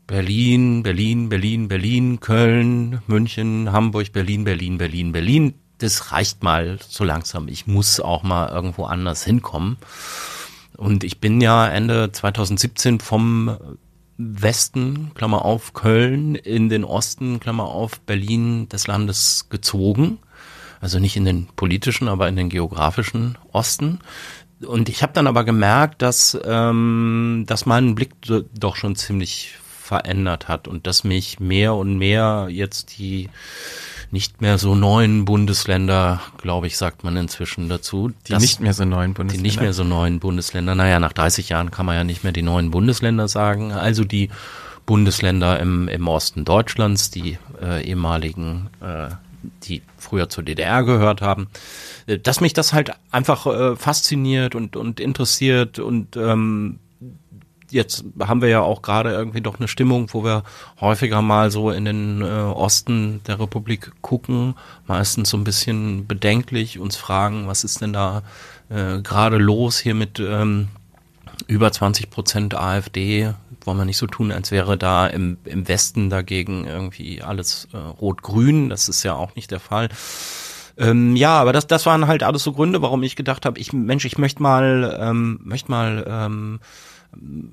[0.08, 5.54] Berlin, Berlin, Berlin, Berlin, Köln, München, Hamburg, Berlin, Berlin, Berlin, Berlin.
[5.80, 7.50] Das reicht mal so langsam.
[7.50, 9.78] Ich muss auch mal irgendwo anders hinkommen.
[10.78, 13.58] Und ich bin ja Ende 2017 vom
[14.17, 20.19] Westen, Klammer auf, Köln, in den Osten, Klammer auf, Berlin des Landes gezogen.
[20.82, 23.99] Also nicht in den politischen, aber in den geografischen Osten.
[24.65, 28.12] und ich habe dann aber gemerkt, dass, ähm, dass mein Blick
[28.53, 33.30] doch schon ziemlich verändert hat und dass mich mehr und mehr jetzt die
[34.11, 38.11] nicht mehr so neuen Bundesländer, glaube ich, sagt man inzwischen dazu.
[38.27, 39.43] Die nicht mehr so neuen Bundesländer.
[39.43, 40.75] Die nicht mehr so neuen Bundesländer.
[40.75, 43.71] Naja, nach 30 Jahren kann man ja nicht mehr die neuen Bundesländer sagen.
[43.73, 44.29] Also die
[44.85, 49.09] Bundesländer im, im Osten Deutschlands, die äh, ehemaligen, äh,
[49.63, 51.47] die früher zur DDR gehört haben,
[52.05, 56.79] äh, dass mich das halt einfach äh, fasziniert und, und interessiert und ähm,
[57.71, 60.43] jetzt haben wir ja auch gerade irgendwie doch eine Stimmung, wo wir
[60.80, 66.80] häufiger mal so in den äh, Osten der Republik gucken, meistens so ein bisschen bedenklich
[66.80, 68.23] uns fragen, was ist denn da
[68.69, 70.69] äh, gerade los hier mit ähm,
[71.47, 73.34] über 20 Prozent AfD?
[73.63, 77.77] Wollen wir nicht so tun, als wäre da im, im Westen dagegen irgendwie alles äh,
[77.77, 78.69] rot-grün.
[78.69, 79.89] Das ist ja auch nicht der Fall.
[80.77, 83.73] Ähm, ja, aber das, das waren halt alles so Gründe, warum ich gedacht habe, ich
[83.73, 86.60] Mensch, ich möchte mal, ähm, möchte mal ähm,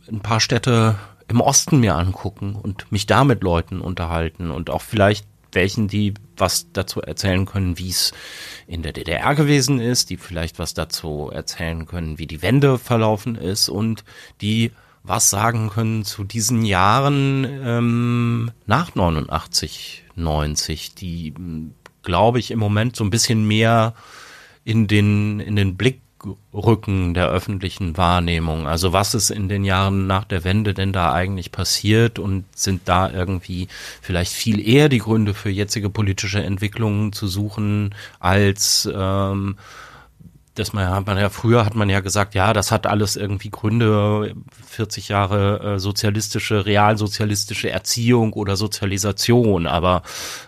[0.08, 0.96] ein paar Städte
[1.28, 6.14] im Osten mir angucken und mich da mit Leuten unterhalten und auch vielleicht welchen, die
[6.36, 8.12] was dazu erzählen können, wie es
[8.66, 13.36] in der DDR gewesen ist, die vielleicht was dazu erzählen können, wie die Wende verlaufen
[13.36, 14.04] ist und
[14.40, 14.72] die
[15.04, 21.34] was sagen können zu diesen Jahren ähm, nach 89, 90, die,
[22.02, 23.94] glaube ich, im Moment so ein bisschen mehr
[24.64, 26.00] in den, in den Blick
[26.52, 28.66] Rücken der öffentlichen Wahrnehmung.
[28.66, 32.82] Also was ist in den Jahren nach der Wende denn da eigentlich passiert und sind
[32.86, 33.68] da irgendwie
[34.00, 39.56] vielleicht viel eher die Gründe für jetzige politische Entwicklungen zu suchen, als ähm,
[40.54, 43.50] dass man, hat man ja früher hat man ja gesagt, ja, das hat alles irgendwie
[43.50, 44.34] Gründe,
[44.66, 50.02] 40 Jahre äh, sozialistische, realsozialistische Erziehung oder Sozialisation, aber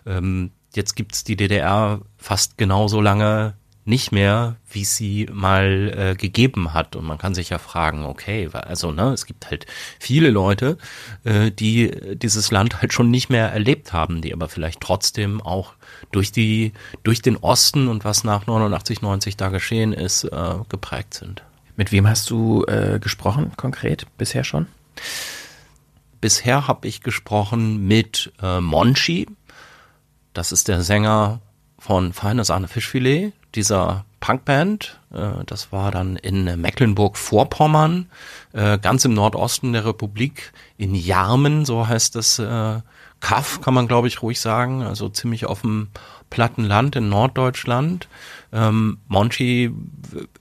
[0.07, 3.55] ähm, jetzt gibt's die DDR fast genauso lange
[3.87, 6.97] nicht mehr, wie sie mal äh, gegeben hat.
[6.97, 9.67] Und man kann sich ja fragen, okay, also ne, es gibt halt
[10.01, 10.77] viele Leute,
[11.25, 15.75] äh, die dieses Land halt schon nicht mehr erlebt haben, die aber vielleicht trotzdem auch
[16.11, 16.73] durch die,
[17.05, 21.43] durch den Osten und was nach 89, 90 da geschehen ist, äh, geprägt sind.
[21.77, 24.67] Mit wem hast du äh, gesprochen konkret bisher schon?
[26.21, 29.29] Bisher habe ich gesprochen mit äh, Monchi.
[30.33, 31.41] Das ist der Sänger
[31.79, 35.01] von Feine Sahne Fischfilet dieser Punkband.
[35.13, 38.07] Äh, das war dann in Mecklenburg-Vorpommern,
[38.53, 42.81] äh, ganz im Nordosten der Republik, in Jarmen, so heißt das äh,
[43.21, 45.89] Kaff, kann man glaube ich ruhig sagen, also ziemlich auf dem
[46.29, 48.09] platten Land in Norddeutschland.
[48.53, 49.73] Ähm, Monchi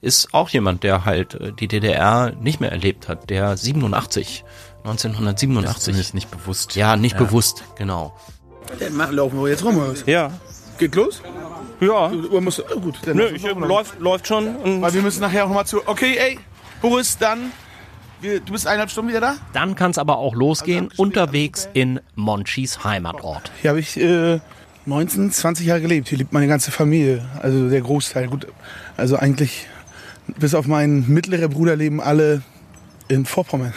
[0.02, 4.44] ist auch jemand, der halt die DDR nicht mehr erlebt hat, der 87,
[4.80, 5.94] 1987.
[5.94, 6.76] Das ist nicht bewusst.
[6.76, 7.24] Ja, nicht ja.
[7.24, 8.14] bewusst, genau.
[8.80, 9.82] Dann laufen wir jetzt rum.
[10.06, 10.32] Ja.
[10.78, 11.22] Geht los?
[11.80, 12.10] Ja.
[12.10, 14.82] Du, musst, oh gut, dann Nö, ich, läuft, läuft schon.
[14.82, 15.88] Weil wir müssen nachher auch nochmal zu.
[15.88, 16.40] Okay, ey,
[16.82, 17.52] Boris, dann.
[18.22, 19.36] Wir, du bist eineinhalb Stunden wieder da?
[19.54, 23.52] Dann kann es aber auch losgehen, also unterwegs in Monchis Heimatort.
[23.62, 24.40] Hier habe ich äh,
[24.86, 26.08] 19, 20 Jahre gelebt.
[26.08, 27.26] Hier lebt meine ganze Familie.
[27.42, 28.28] Also der Großteil.
[28.28, 28.48] Gut,
[28.98, 29.68] also eigentlich
[30.38, 32.42] bis auf meinen mittleren Bruder leben alle
[33.08, 33.74] in Vorpommern.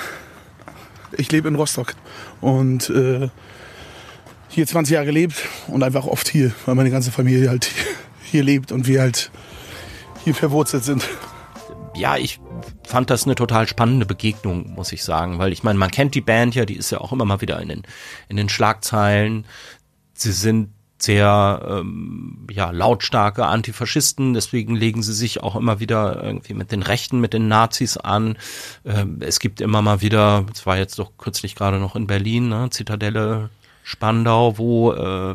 [1.12, 1.94] Ich lebe in Rostock.
[2.40, 3.28] Und äh,
[4.48, 5.36] hier 20 Jahre gelebt
[5.68, 7.70] und einfach oft hier, weil meine ganze Familie halt
[8.22, 9.30] hier lebt und wir halt
[10.24, 11.08] hier verwurzelt sind.
[11.94, 12.40] Ja, ich
[12.84, 16.20] fand das eine total spannende Begegnung, muss ich sagen, weil ich meine, man kennt die
[16.20, 17.82] Band ja, die ist ja auch immer mal wieder in den,
[18.28, 19.44] in den Schlagzeilen.
[20.14, 26.54] Sie sind sehr ähm, ja, lautstarke Antifaschisten, deswegen legen sie sich auch immer wieder irgendwie
[26.54, 28.36] mit den Rechten, mit den Nazis an.
[28.84, 32.48] Ähm, es gibt immer mal wieder, es war jetzt doch kürzlich gerade noch in Berlin,
[32.48, 33.50] ne, Zitadelle
[33.88, 35.34] Spandau, wo äh,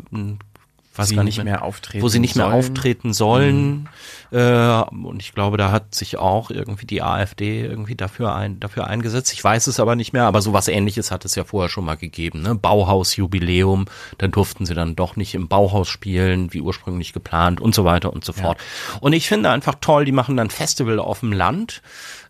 [0.96, 2.50] was sie gar nicht mehr, auftreten wo sie nicht sollen.
[2.50, 3.88] mehr auftreten sollen.
[4.30, 4.38] Mhm.
[4.38, 8.86] Äh, und ich glaube, da hat sich auch irgendwie die AfD irgendwie dafür ein, dafür
[8.86, 9.34] eingesetzt.
[9.34, 11.98] Ich weiß es aber nicht mehr, aber sowas ähnliches hat es ja vorher schon mal
[11.98, 12.44] gegeben.
[12.44, 12.54] Ne?
[12.54, 13.86] Bauhausjubiläum,
[14.20, 18.14] dann durften sie dann doch nicht im Bauhaus spielen, wie ursprünglich geplant und so weiter
[18.14, 18.60] und so fort.
[18.60, 19.00] Ja.
[19.00, 21.82] Und ich finde einfach toll, die machen dann Festival auf dem Land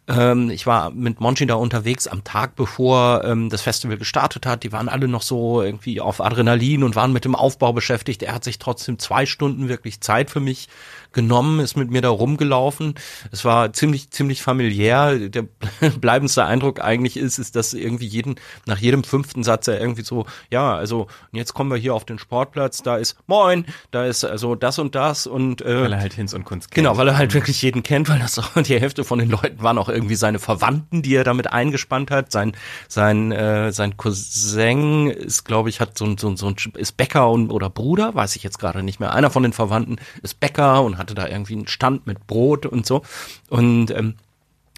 [0.08, 4.64] ähm, ich war mit Monchi da unterwegs am Tag, bevor ähm, das Festival gestartet hat.
[4.64, 8.22] Die waren alle noch so irgendwie auf Adrenalin und waren mit dem Aufbau beschäftigt.
[8.22, 10.68] Er hat sich trotzdem zwei Stunden wirklich Zeit für mich
[11.14, 12.96] genommen, ist mit mir da rumgelaufen.
[13.32, 15.30] Es war ziemlich, ziemlich familiär.
[15.30, 15.46] Der
[16.00, 20.26] bleibendste Eindruck eigentlich ist, ist, dass irgendwie jeden, nach jedem fünften Satz er irgendwie so,
[20.52, 24.56] ja, also jetzt kommen wir hier auf den Sportplatz, da ist Moin, da ist also
[24.56, 26.86] das und das und äh, weil er halt Hinz und Kunst kennt.
[26.86, 29.62] Genau, weil er halt wirklich jeden kennt, weil das auch die Hälfte von den Leuten
[29.62, 32.32] waren auch irgendwie seine Verwandten, die er damit eingespannt hat.
[32.32, 32.54] Sein
[32.88, 36.98] sein äh, sein Cousin ist, glaube ich, hat so ein so ein so ein ist
[36.98, 39.14] Bäcker und oder Bruder, weiß ich jetzt gerade nicht mehr.
[39.14, 42.66] Einer von den Verwandten ist Bäcker und hat hatte da irgendwie einen Stand mit Brot
[42.66, 43.04] und so.
[43.50, 44.16] Und ähm,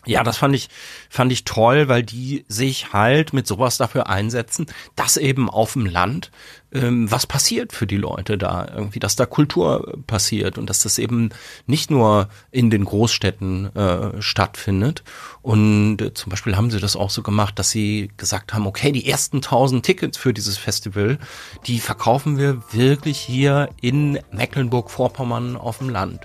[0.06, 0.70] ja, das fand ich,
[1.10, 5.86] fand ich toll, weil die sich halt mit sowas dafür einsetzen, dass eben auf dem
[5.86, 6.32] Land
[6.76, 11.00] ähm, was passiert für die Leute da, irgendwie, dass da Kultur passiert und dass das
[11.00, 11.30] eben
[11.68, 15.04] nicht nur in den Großstädten äh, stattfindet.
[15.42, 18.92] Und äh, zum Beispiel haben sie das auch so gemacht, dass sie gesagt haben, okay,
[18.92, 21.18] die ersten tausend Tickets für dieses Festival,
[21.66, 26.20] die verkaufen wir wirklich hier in Mecklenburg-Vorpommern auf dem Land.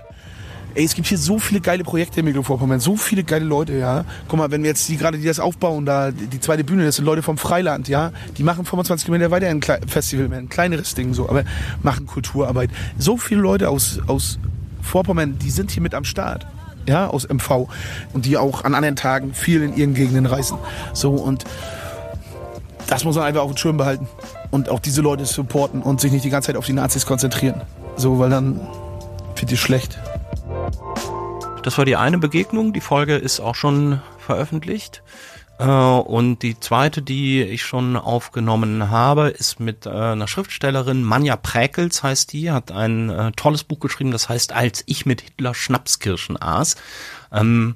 [0.73, 4.05] Ey, es gibt hier so viele geile Projekte in Mecklenburg-Vorpommern, so viele geile Leute, ja.
[4.29, 6.95] Guck mal, wenn wir jetzt die gerade, die das aufbauen, da die zweite Bühne, das
[6.95, 8.11] sind Leute vom Freiland, ja.
[8.37, 11.43] Die machen 25 Kilometer weiter ein Festival, ein kleineres Ding so, aber
[11.83, 12.69] machen Kulturarbeit.
[12.97, 14.39] So viele Leute aus, aus
[14.81, 16.47] Vorpommern, die sind hier mit am Start.
[16.87, 17.67] Ja, aus MV.
[18.13, 20.57] Und die auch an anderen Tagen viel in ihren Gegenden reisen.
[20.93, 21.43] So, und
[22.87, 24.07] das muss man einfach auf dem Schirm behalten.
[24.49, 27.61] Und auch diese Leute supporten und sich nicht die ganze Zeit auf die Nazis konzentrieren.
[27.97, 28.59] So, weil dann
[29.35, 29.99] wird ihr schlecht.
[31.63, 32.73] Das war die eine Begegnung.
[32.73, 35.03] Die Folge ist auch schon veröffentlicht.
[35.61, 41.35] Äh, und die zweite, die ich schon aufgenommen habe, ist mit äh, einer Schriftstellerin, Manja
[41.35, 45.53] Präkels heißt die, hat ein äh, tolles Buch geschrieben, das heißt Als ich mit Hitler
[45.53, 46.77] Schnapskirschen aß.
[47.31, 47.75] Ähm,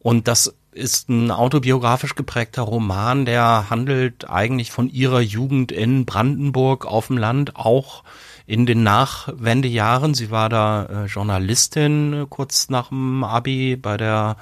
[0.00, 6.84] und das ist ein autobiografisch geprägter Roman, der handelt eigentlich von ihrer Jugend in Brandenburg
[6.84, 8.02] auf dem Land, auch
[8.46, 10.14] in den Nachwendejahren.
[10.14, 14.36] Sie war da äh, Journalistin äh, kurz nach dem Abi bei der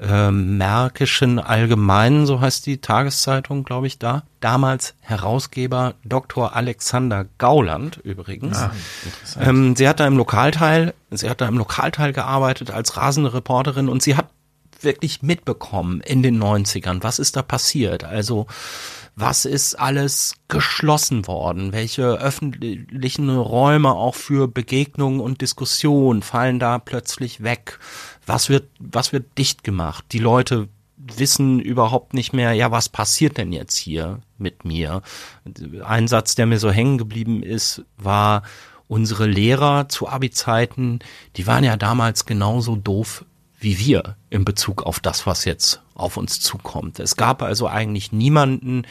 [0.00, 4.22] äh, Märkischen Allgemeinen, so heißt die Tageszeitung, glaube ich, da.
[4.40, 6.54] Damals Herausgeber Dr.
[6.54, 8.58] Alexander Gauland übrigens.
[8.58, 8.70] Ah,
[9.40, 13.88] ähm, sie hat da im Lokalteil, sie hat da im Lokalteil gearbeitet als rasende Reporterin
[13.88, 14.26] und sie hat
[14.84, 18.04] wirklich mitbekommen in den 90ern, was ist da passiert.
[18.04, 18.46] Also
[19.20, 21.72] was ist alles geschlossen worden?
[21.72, 27.80] Welche öffentlichen Räume auch für Begegnungen und Diskussionen fallen da plötzlich weg?
[28.26, 30.04] Was wird, was wird dicht gemacht?
[30.12, 35.02] Die Leute wissen überhaupt nicht mehr, ja, was passiert denn jetzt hier mit mir?
[35.84, 38.42] Ein Satz, der mir so hängen geblieben ist, war,
[38.88, 41.00] unsere Lehrer zu Abi-Zeiten,
[41.36, 43.24] die waren ja damals genauso doof
[43.58, 47.00] wie wir in Bezug auf das, was jetzt auf uns zukommt.
[47.00, 48.86] Es gab also eigentlich niemanden,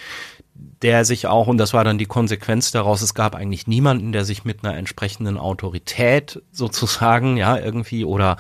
[0.82, 4.26] der sich auch, und das war dann die Konsequenz daraus, es gab eigentlich niemanden, der
[4.26, 8.38] sich mit einer entsprechenden Autorität sozusagen, ja, irgendwie oder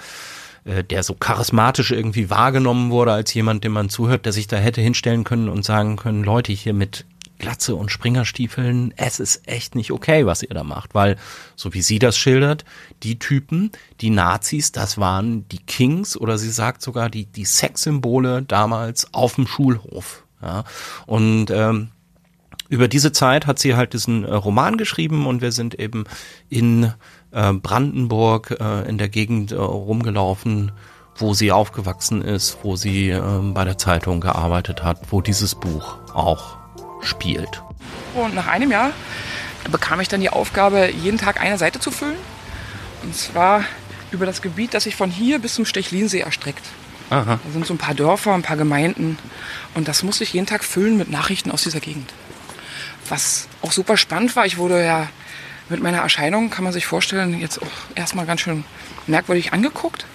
[0.65, 4.57] äh, der so charismatisch irgendwie wahrgenommen wurde als jemand, dem man zuhört, der sich da
[4.57, 7.05] hätte hinstellen können und sagen können, Leute, hier mit
[7.39, 11.17] Glatze und Springerstiefeln, es ist echt nicht okay, was ihr da macht, weil,
[11.55, 12.65] so wie sie das schildert,
[13.03, 13.71] die Typen,
[14.01, 19.35] die Nazis, das waren die Kings oder sie sagt sogar die, die Sexsymbole damals auf
[19.35, 20.23] dem Schulhof.
[20.41, 20.63] Ja.
[21.05, 21.89] Und ähm,
[22.69, 26.03] über diese Zeit hat sie halt diesen äh, Roman geschrieben und wir sind eben
[26.49, 26.93] in
[27.31, 30.71] äh, Brandenburg äh, in der Gegend äh, rumgelaufen,
[31.15, 35.97] wo sie aufgewachsen ist, wo sie ähm, bei der Zeitung gearbeitet hat, wo dieses Buch
[36.13, 36.56] auch
[37.07, 37.61] spielt.
[38.13, 38.91] Und nach einem Jahr
[39.71, 42.17] bekam ich dann die Aufgabe, jeden Tag eine Seite zu füllen.
[43.03, 43.63] Und zwar
[44.11, 46.63] über das Gebiet, das sich von hier bis zum Stechlinsee erstreckt.
[47.09, 47.39] Aha.
[47.43, 49.17] Da sind so ein paar Dörfer, ein paar Gemeinden.
[49.73, 52.13] Und das musste ich jeden Tag füllen mit Nachrichten aus dieser Gegend.
[53.09, 55.07] Was auch super spannend war, ich wurde ja
[55.69, 58.63] mit meiner Erscheinung, kann man sich vorstellen, jetzt auch erstmal ganz schön
[59.05, 60.05] merkwürdig angeguckt.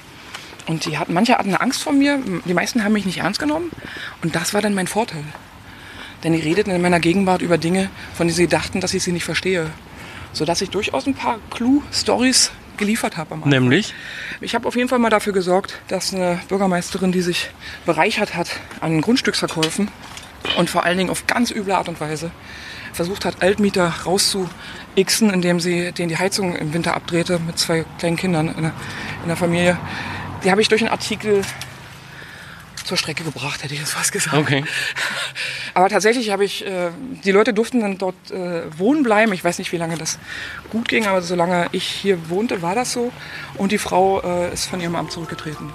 [0.67, 3.71] Und die hatten, manche hatten Angst vor mir, die meisten haben mich nicht ernst genommen.
[4.23, 5.25] Und das war dann mein Vorteil.
[6.25, 9.13] Denn die redeten in meiner Gegenwart über Dinge, von denen sie dachten, dass ich sie
[9.13, 9.71] nicht verstehe.
[10.33, 13.37] Sodass ich durchaus ein paar Clue-Stories geliefert habe.
[13.49, 13.95] Nämlich?
[14.41, 17.51] Ich habe auf jeden Fall mal dafür gesorgt, dass eine Bürgermeisterin, die sich
[17.85, 18.49] bereichert hat
[18.81, 19.89] an Grundstücksverkäufen
[20.57, 22.31] und vor allen Dingen auf ganz üble Art und Weise
[22.93, 28.17] versucht hat, Altmieter rauszuixen, indem sie denen die Heizung im Winter abdrehte mit zwei kleinen
[28.17, 28.73] Kindern in der,
[29.23, 29.79] in der Familie.
[30.45, 31.43] Die habe ich durch einen Artikel
[32.85, 34.37] zur Strecke gebracht, hätte ich jetzt fast gesagt.
[34.37, 34.65] Okay.
[35.75, 36.91] Aber tatsächlich habe ich, äh,
[37.25, 39.33] die Leute durften dann dort äh, wohnen bleiben.
[39.33, 40.19] Ich weiß nicht, wie lange das
[40.71, 43.13] gut ging, aber solange ich hier wohnte, war das so.
[43.57, 45.71] Und die Frau äh, ist von ihrem Amt zurückgetreten.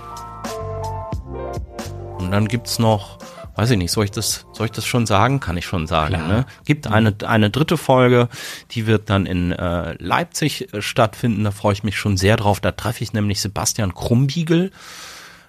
[2.17, 3.19] Und dann gibt es noch,
[3.55, 5.39] weiß ich nicht, soll ich das, soll ich das schon sagen?
[5.39, 6.13] Kann ich schon sagen.
[6.27, 6.45] Ne?
[6.65, 8.27] Gibt eine, eine dritte Folge,
[8.71, 11.43] die wird dann in äh, Leipzig äh, stattfinden.
[11.43, 12.59] Da freue ich mich schon sehr drauf.
[12.59, 14.71] Da treffe ich nämlich Sebastian Krumbiegel.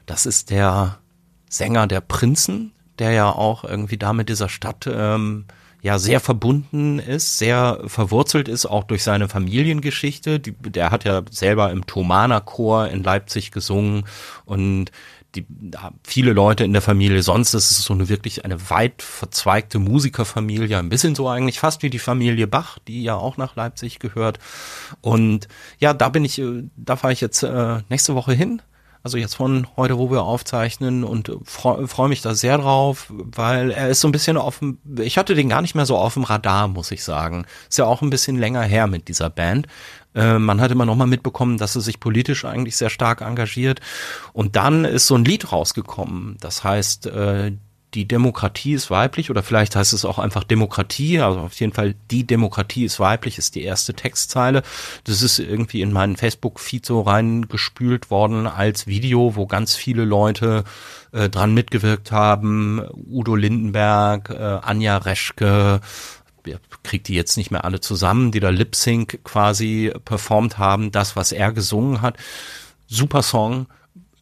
[0.06, 0.98] Das ist der
[1.48, 5.44] Sänger der Prinzen, der ja auch irgendwie da mit dieser Stadt ähm,
[5.82, 10.40] ja sehr verbunden ist, sehr verwurzelt ist, auch durch seine Familiengeschichte.
[10.40, 14.04] Die, der hat ja selber im Thomaner Chor in Leipzig gesungen
[14.44, 14.90] und
[15.34, 15.46] die,
[16.04, 20.88] viele Leute in der Familie sonst, ist so eine wirklich eine weit verzweigte Musikerfamilie, ein
[20.88, 24.38] bisschen so eigentlich fast wie die Familie Bach, die ja auch nach Leipzig gehört.
[25.02, 25.46] Und
[25.78, 28.62] ja, da bin ich, äh, da fahre ich jetzt äh, nächste Woche hin
[29.08, 33.70] also jetzt von heute, wo wir aufzeichnen und freue freu mich da sehr drauf, weil
[33.70, 36.24] er ist so ein bisschen dem, ich hatte den gar nicht mehr so auf dem
[36.24, 37.46] Radar, muss ich sagen.
[37.70, 39.66] Ist ja auch ein bisschen länger her mit dieser Band.
[40.14, 43.80] Äh, man hat immer noch mal mitbekommen, dass er sich politisch eigentlich sehr stark engagiert.
[44.34, 46.36] Und dann ist so ein Lied rausgekommen.
[46.40, 47.52] Das heißt, äh,
[47.94, 51.94] die Demokratie ist weiblich oder vielleicht heißt es auch einfach Demokratie, also auf jeden Fall
[52.10, 54.62] die Demokratie ist weiblich, ist die erste Textzeile.
[55.04, 60.64] Das ist irgendwie in meinen Facebook-Feed so reingespült worden als Video, wo ganz viele Leute
[61.12, 62.82] äh, dran mitgewirkt haben.
[62.92, 65.80] Udo Lindenberg, äh, Anja Reschke,
[66.82, 71.16] kriegt die jetzt nicht mehr alle zusammen, die da Lip Sync quasi performt haben, das,
[71.16, 72.16] was er gesungen hat.
[72.86, 73.66] Super Song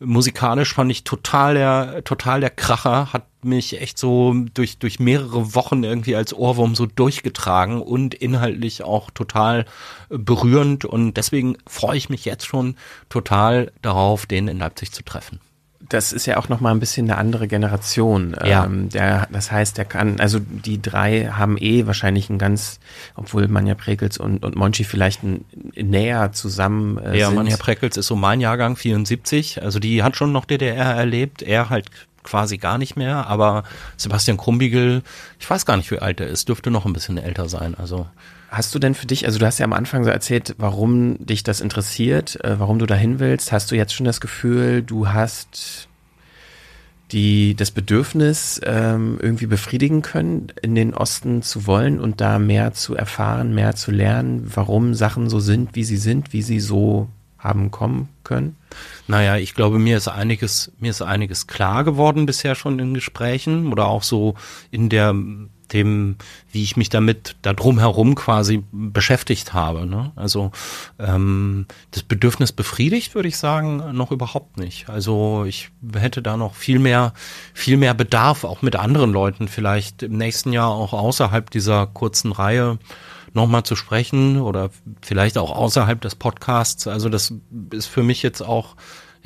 [0.00, 5.54] musikalisch fand ich total der, total der Kracher, hat mich echt so durch, durch mehrere
[5.54, 9.64] Wochen irgendwie als Ohrwurm so durchgetragen und inhaltlich auch total
[10.08, 12.76] berührend und deswegen freue ich mich jetzt schon
[13.08, 15.40] total darauf, den in Leipzig zu treffen
[15.88, 18.36] das ist ja auch noch mal ein bisschen eine andere Generation.
[18.44, 18.64] Ja.
[18.64, 22.80] Ähm, der, das heißt, der kann, also die drei haben eh wahrscheinlich ein ganz,
[23.14, 25.44] obwohl Manja Prekels und, und Monchi vielleicht ein,
[25.76, 27.36] näher zusammen äh, Ja, sind.
[27.36, 31.70] Manja Prekels ist so mein Jahrgang 74, also die hat schon noch DDR erlebt, er
[31.70, 31.90] halt
[32.26, 33.64] quasi gar nicht mehr, aber
[33.96, 35.02] Sebastian Krumbigel,
[35.40, 38.06] ich weiß gar nicht, wie alt er ist, dürfte noch ein bisschen älter sein, also
[38.48, 41.42] Hast du denn für dich, also du hast ja am Anfang so erzählt, warum dich
[41.42, 43.50] das interessiert, äh, warum du dahin willst.
[43.50, 45.88] Hast du jetzt schon das Gefühl, du hast
[47.12, 52.72] die, das Bedürfnis ähm, irgendwie befriedigen können, in den Osten zu wollen und da mehr
[52.72, 57.08] zu erfahren, mehr zu lernen, warum Sachen so sind, wie sie sind, wie sie so
[57.46, 58.56] haben kommen können?
[59.06, 63.72] Naja, ich glaube, mir ist einiges, mir ist einiges klar geworden bisher schon in Gesprächen
[63.72, 64.34] oder auch so
[64.70, 65.14] in der
[65.72, 66.16] dem,
[66.50, 69.86] wie ich mich damit da drumherum quasi beschäftigt habe.
[69.86, 70.12] Ne?
[70.16, 70.52] Also
[70.98, 74.88] ähm, das Bedürfnis befriedigt, würde ich sagen, noch überhaupt nicht.
[74.88, 77.12] Also ich hätte da noch viel mehr,
[77.54, 82.32] viel mehr Bedarf, auch mit anderen Leuten vielleicht im nächsten Jahr auch außerhalb dieser kurzen
[82.32, 82.78] Reihe
[83.36, 84.70] nochmal zu sprechen oder
[85.02, 86.88] vielleicht auch außerhalb des Podcasts.
[86.88, 87.32] Also das
[87.70, 88.74] ist für mich jetzt auch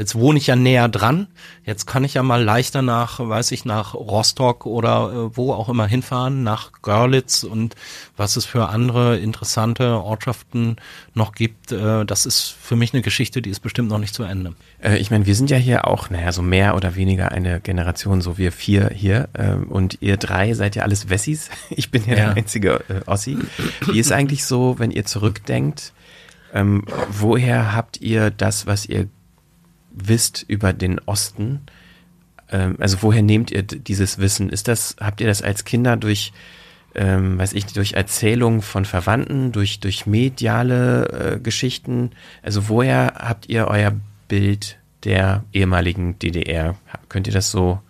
[0.00, 1.26] Jetzt wohne ich ja näher dran.
[1.62, 5.68] Jetzt kann ich ja mal leichter nach, weiß ich, nach Rostock oder äh, wo auch
[5.68, 7.76] immer hinfahren, nach Görlitz und
[8.16, 10.76] was es für andere interessante Ortschaften
[11.12, 11.72] noch gibt.
[11.72, 14.54] Äh, das ist für mich eine Geschichte, die ist bestimmt noch nicht zu Ende.
[14.82, 18.22] Äh, ich meine, wir sind ja hier auch, naja, so mehr oder weniger eine Generation,
[18.22, 19.28] so wir vier hier.
[19.34, 21.50] Äh, und ihr drei seid ja alles Wessis.
[21.68, 22.16] Ich bin ja, ja.
[22.16, 23.36] der einzige äh, Ossi.
[23.84, 25.92] Wie ist eigentlich so, wenn ihr zurückdenkt,
[26.54, 29.08] ähm, woher habt ihr das, was ihr
[29.92, 31.60] wisst über den Osten?
[32.50, 34.48] Ähm, also woher nehmt ihr dieses Wissen?
[34.48, 36.32] Ist das, habt ihr das als Kinder durch,
[36.94, 42.10] ähm, weiß ich, durch Erzählungen von Verwandten, durch, durch mediale äh, Geschichten?
[42.42, 43.92] Also woher habt ihr euer
[44.28, 46.76] Bild der ehemaligen DDR?
[47.08, 47.80] Könnt ihr das so,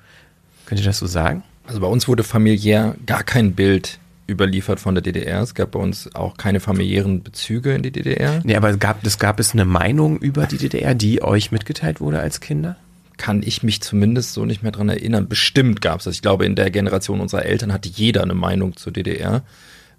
[0.67, 1.43] könnt ihr das so sagen?
[1.67, 3.99] Also bei uns wurde familiär gar kein Bild
[4.31, 5.43] überliefert von der DDR.
[5.43, 8.40] Es gab bei uns auch keine familiären Bezüge in die DDR.
[8.45, 12.21] Nee, aber gab, es gab es eine Meinung über die DDR, die euch mitgeteilt wurde
[12.21, 12.77] als Kinder?
[13.16, 15.29] Kann ich mich zumindest so nicht mehr dran erinnern.
[15.29, 16.14] Bestimmt gab es das.
[16.14, 19.43] Ich glaube, in der Generation unserer Eltern hatte jeder eine Meinung zur DDR.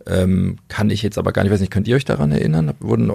[0.08, 2.74] Ähm, kann ich jetzt aber gar nicht, weiß nicht, könnt ihr euch daran erinnern?
[2.80, 3.12] Wurden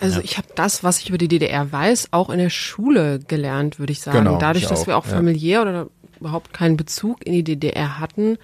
[0.00, 3.78] also ich habe das, was ich über die DDR weiß, auch in der Schule gelernt,
[3.78, 4.18] würde ich sagen.
[4.18, 5.62] Genau, Dadurch, dass auch, wir auch familiär ja.
[5.62, 5.86] oder
[6.20, 8.38] überhaupt keinen Bezug in die DDR hatten,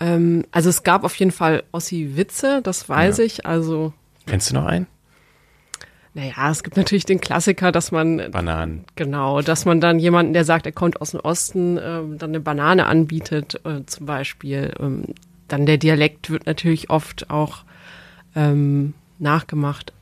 [0.00, 3.24] ähm, also es gab auf jeden Fall Ossi-Witze, das weiß ja.
[3.24, 3.46] ich.
[3.46, 3.92] Also
[4.26, 4.86] Kennst du noch einen?
[6.14, 8.86] Naja, es gibt natürlich den Klassiker, dass man Bananen.
[8.94, 12.40] Genau, dass man dann jemanden, der sagt, er kommt aus dem Osten, äh, dann eine
[12.40, 14.72] Banane anbietet, äh, zum Beispiel.
[14.80, 15.14] Ähm,
[15.46, 17.64] dann der Dialekt wird natürlich oft auch
[18.34, 19.92] ähm, nachgemacht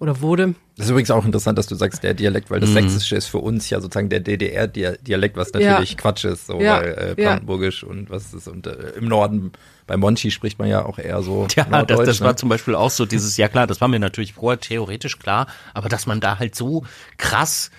[0.00, 0.56] oder wurde.
[0.76, 2.74] Das ist übrigens auch interessant, dass du sagst, der Dialekt, weil das mhm.
[2.74, 5.96] Sächsische ist für uns ja sozusagen der DDR-Dialekt, was natürlich ja.
[5.96, 6.80] Quatsch ist, so ja.
[6.80, 7.88] weil äh, Brandenburgisch ja.
[7.88, 9.52] und was ist und äh, im Norden
[9.86, 11.46] bei Monchi spricht man ja auch eher so.
[11.56, 12.26] Ja, das, das ne?
[12.26, 15.46] war zum Beispiel auch so dieses, ja klar, das war mir natürlich vorher theoretisch klar,
[15.72, 16.84] aber dass man da halt so
[17.16, 17.70] krass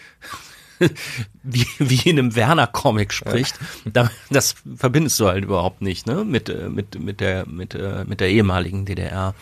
[1.44, 3.60] wie, wie in einem Werner-Comic spricht,
[3.94, 4.10] ja.
[4.32, 8.22] das verbindest du halt überhaupt nicht, ne, mit, äh, mit, mit der, mit, äh, mit
[8.22, 9.36] der ehemaligen DDR.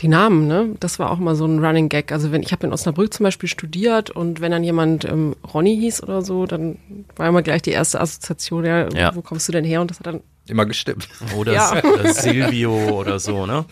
[0.00, 0.76] Die Namen, ne?
[0.78, 2.12] Das war auch mal so ein Running Gag.
[2.12, 5.76] Also wenn ich habe in Osnabrück zum Beispiel studiert und wenn dann jemand ähm, Ronny
[5.76, 6.78] hieß oder so, dann
[7.16, 9.14] war immer gleich die erste Assoziation, ja, ja.
[9.14, 9.80] wo kommst du denn her?
[9.80, 11.08] Und das hat dann immer gestimmt.
[11.36, 11.84] Oder, ja.
[11.84, 13.66] oder Silvio oder so, ne?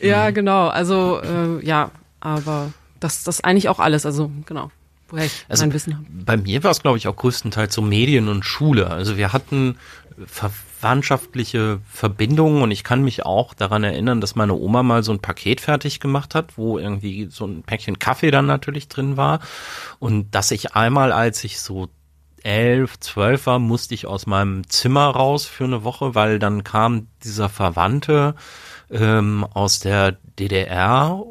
[0.00, 0.34] Ja, mhm.
[0.34, 0.68] genau.
[0.68, 4.06] Also äh, ja, aber das, das eigentlich auch alles.
[4.06, 4.70] Also genau
[5.08, 6.04] woher ich also mein Wissen habe.
[6.10, 8.90] Bei mir war es, glaube ich, auch größtenteils so Medien und Schule.
[8.90, 9.76] Also wir hatten
[10.24, 15.20] verwandtschaftliche Verbindungen und ich kann mich auch daran erinnern, dass meine Oma mal so ein
[15.20, 19.40] Paket fertig gemacht hat, wo irgendwie so ein Päckchen Kaffee dann natürlich drin war.
[19.98, 21.88] Und dass ich einmal, als ich so
[22.42, 27.08] elf, zwölf war, musste ich aus meinem Zimmer raus für eine Woche, weil dann kam
[27.24, 28.34] dieser Verwandte
[28.90, 31.22] ähm, aus der DDR,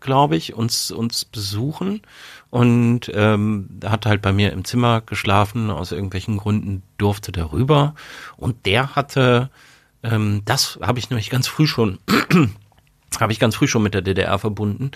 [0.00, 2.02] glaube ich, uns uns besuchen
[2.50, 5.70] und ähm, hat halt bei mir im Zimmer geschlafen.
[5.70, 7.94] Aus irgendwelchen Gründen durfte der rüber.
[8.36, 9.50] Und der hatte,
[10.02, 11.98] ähm, das habe ich nämlich ganz früh schon,
[13.20, 14.90] habe ich ganz früh schon mit der DDR verbunden.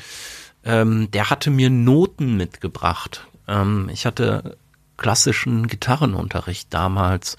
[0.65, 3.27] Ähm, der hatte mir Noten mitgebracht.
[3.47, 4.57] Ähm, ich hatte
[4.97, 7.37] klassischen Gitarrenunterricht damals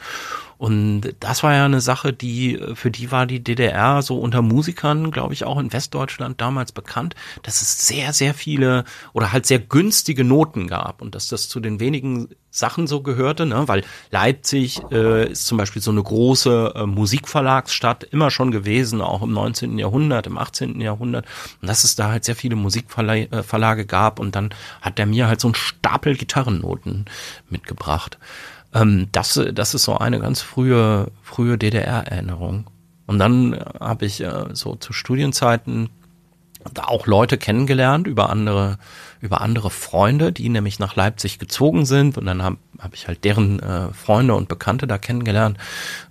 [0.58, 5.12] und das war ja eine Sache, die, für die war die DDR so unter Musikern,
[5.12, 9.60] glaube ich, auch in Westdeutschland damals bekannt, dass es sehr, sehr viele oder halt sehr
[9.60, 13.68] günstige Noten gab und dass das zu den wenigen Sachen so gehörte, ne?
[13.68, 19.22] weil Leipzig äh, ist zum Beispiel so eine große äh, Musikverlagsstadt immer schon gewesen, auch
[19.24, 19.78] im 19.
[19.78, 20.80] Jahrhundert, im 18.
[20.80, 21.26] Jahrhundert
[21.62, 25.28] und dass es da halt sehr viele Musikverlage äh, gab und dann hat der mir
[25.28, 27.06] halt so einen Stapel Gitarrennoten
[27.50, 28.18] mitgebracht.
[28.76, 32.70] Ähm, das, das ist so eine ganz frühe, frühe DDR-Erinnerung.
[33.08, 35.90] Und dann habe ich äh, so zu Studienzeiten
[36.74, 38.78] da auch Leute kennengelernt über andere
[39.26, 42.18] über andere Freunde, die nämlich nach Leipzig gezogen sind.
[42.18, 45.58] Und dann habe hab ich halt deren äh, Freunde und Bekannte da kennengelernt.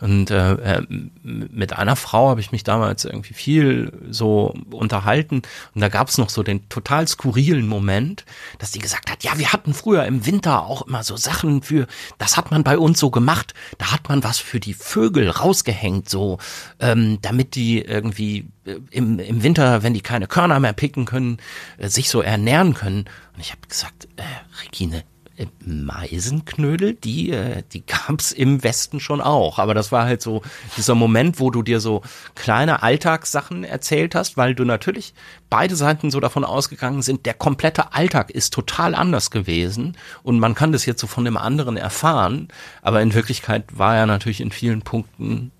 [0.00, 0.82] Und äh, äh
[1.22, 5.42] mit einer Frau habe ich mich damals irgendwie viel so unterhalten.
[5.74, 8.24] Und da gab es noch so den total skurrilen Moment,
[8.58, 11.86] dass die gesagt hat, ja, wir hatten früher im Winter auch immer so Sachen für,
[12.18, 16.08] das hat man bei uns so gemacht, da hat man was für die Vögel rausgehängt,
[16.08, 16.38] so
[16.80, 21.38] ähm, damit die irgendwie äh, im, im Winter, wenn die keine Körner mehr picken können,
[21.78, 23.03] äh, sich so ernähren können
[23.34, 24.22] und ich habe gesagt, äh,
[24.64, 25.04] Regine,
[25.36, 29.58] äh, Meisenknödel, die, äh, die gab's im Westen schon auch.
[29.58, 30.42] Aber das war halt so
[30.76, 32.02] dieser Moment, wo du dir so
[32.36, 35.12] kleine Alltagssachen erzählt hast, weil du natürlich
[35.50, 40.54] beide Seiten so davon ausgegangen sind, der komplette Alltag ist total anders gewesen und man
[40.54, 42.46] kann das jetzt so von dem anderen erfahren.
[42.82, 45.50] Aber in Wirklichkeit war er natürlich in vielen Punkten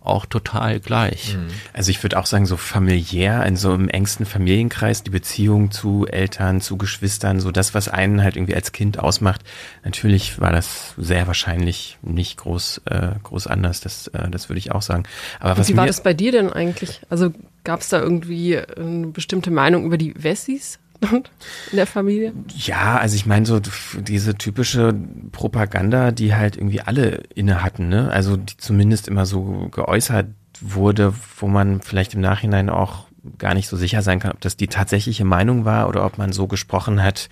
[0.00, 1.36] auch total gleich.
[1.36, 1.48] Mhm.
[1.72, 6.06] Also ich würde auch sagen, so familiär, in so im engsten Familienkreis, die Beziehung zu
[6.06, 9.42] Eltern, zu Geschwistern, so das, was einen halt irgendwie als Kind ausmacht.
[9.84, 14.72] Natürlich war das sehr wahrscheinlich nicht groß, äh, groß anders, das, äh, das würde ich
[14.72, 15.04] auch sagen.
[15.40, 17.00] Aber was wie war das bei dir denn eigentlich?
[17.10, 17.32] Also
[17.64, 20.78] gab es da irgendwie eine bestimmte Meinung über die Wessis?
[21.00, 22.32] In der Familie?
[22.56, 23.60] Ja, also ich meine so
[23.98, 24.94] diese typische
[25.32, 28.10] Propaganda, die halt irgendwie alle inne hatten, ne?
[28.10, 30.26] Also die zumindest immer so geäußert
[30.60, 33.06] wurde, wo man vielleicht im Nachhinein auch
[33.38, 36.32] gar nicht so sicher sein kann, ob das die tatsächliche Meinung war oder ob man
[36.32, 37.28] so gesprochen hat,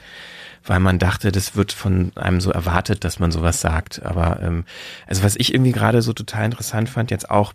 [0.64, 4.04] weil man dachte, das wird von einem so erwartet, dass man sowas sagt.
[4.04, 4.64] Aber ähm,
[5.06, 7.52] also was ich irgendwie gerade so total interessant fand, jetzt auch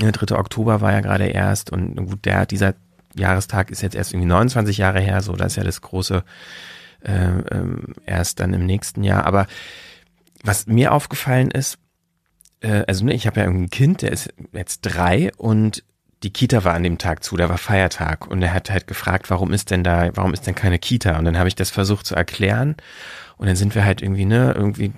[0.00, 0.36] der 3.
[0.36, 2.74] Oktober war ja gerade erst und gut, der, dieser
[3.16, 6.24] Jahrestag ist jetzt erst irgendwie 29 Jahre her, so das ist ja das große
[7.04, 9.26] äh, ähm, erst dann im nächsten Jahr.
[9.26, 9.46] Aber
[10.42, 11.78] was mir aufgefallen ist,
[12.60, 15.84] äh, also ne, ich habe ja ein Kind, der ist jetzt drei und
[16.22, 19.28] die Kita war an dem Tag zu, da war Feiertag und er hat halt gefragt,
[19.28, 21.18] warum ist denn da, warum ist denn keine Kita?
[21.18, 22.76] Und dann habe ich das versucht zu erklären
[23.36, 24.92] und dann sind wir halt irgendwie, ne, irgendwie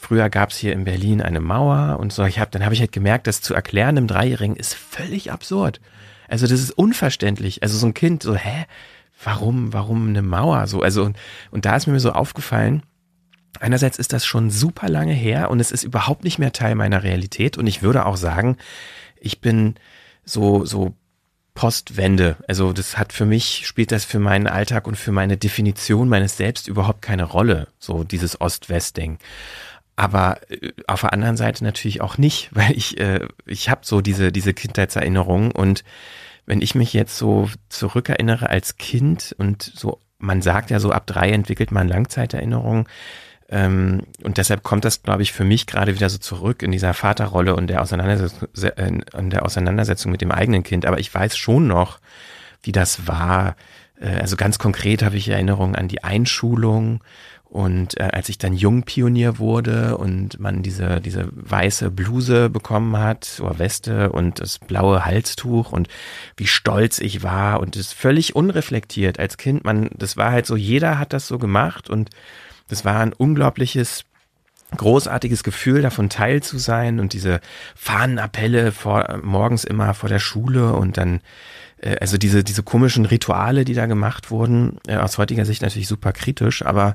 [0.00, 2.24] Früher gab's hier in Berlin eine Mauer und so.
[2.24, 5.80] Ich hab, dann habe ich halt gemerkt, das zu erklären im Dreijährigen ist völlig absurd.
[6.32, 7.62] Also das ist unverständlich.
[7.62, 8.64] Also so ein Kind, so, hä?
[9.22, 10.66] Warum, warum eine Mauer?
[10.66, 11.18] So, also, und,
[11.50, 12.82] und da ist mir so aufgefallen,
[13.60, 17.02] einerseits ist das schon super lange her und es ist überhaupt nicht mehr Teil meiner
[17.02, 17.58] Realität.
[17.58, 18.56] Und ich würde auch sagen,
[19.20, 19.74] ich bin
[20.24, 20.94] so, so
[21.52, 22.38] Postwende.
[22.48, 26.38] Also das hat für mich, spielt das für meinen Alltag und für meine Definition meines
[26.38, 29.18] Selbst überhaupt keine Rolle, so dieses Ost-West-Ding.
[30.02, 34.00] Aber äh, auf der anderen Seite natürlich auch nicht, weil ich, äh, ich habe so
[34.00, 35.84] diese, diese Kindheitserinnerungen und
[36.44, 41.06] wenn ich mich jetzt so zurückerinnere als Kind und so, man sagt ja so, ab
[41.06, 42.88] drei entwickelt man Langzeiterinnerungen.
[43.48, 46.94] Ähm, und deshalb kommt das, glaube ich, für mich gerade wieder so zurück in dieser
[46.94, 48.48] Vaterrolle und der Auseinandersetzung,
[49.16, 50.84] in der Auseinandersetzung mit dem eigenen Kind.
[50.84, 52.00] Aber ich weiß schon noch,
[52.64, 53.54] wie das war.
[54.00, 57.04] Äh, also ganz konkret habe ich Erinnerungen an die Einschulung
[57.52, 63.40] und äh, als ich dann Jungpionier wurde und man diese, diese weiße Bluse bekommen hat,
[63.42, 65.88] oder Weste und das blaue Halstuch und
[66.38, 69.64] wie stolz ich war und das völlig unreflektiert als Kind.
[69.64, 72.08] Man, das war halt so, jeder hat das so gemacht und
[72.68, 74.04] das war ein unglaubliches
[74.74, 77.42] großartiges Gefühl, davon teil zu sein und diese
[77.74, 81.20] Fahnenappelle vor, morgens immer vor der Schule und dann
[81.82, 85.88] äh, also diese, diese komischen Rituale, die da gemacht wurden, äh, aus heutiger Sicht natürlich
[85.88, 86.94] super kritisch, aber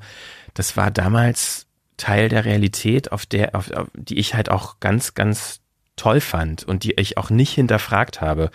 [0.58, 5.14] das war damals Teil der Realität, auf der, auf, auf, die ich halt auch ganz,
[5.14, 5.62] ganz
[5.96, 8.50] toll fand und die ich auch nicht hinterfragt habe.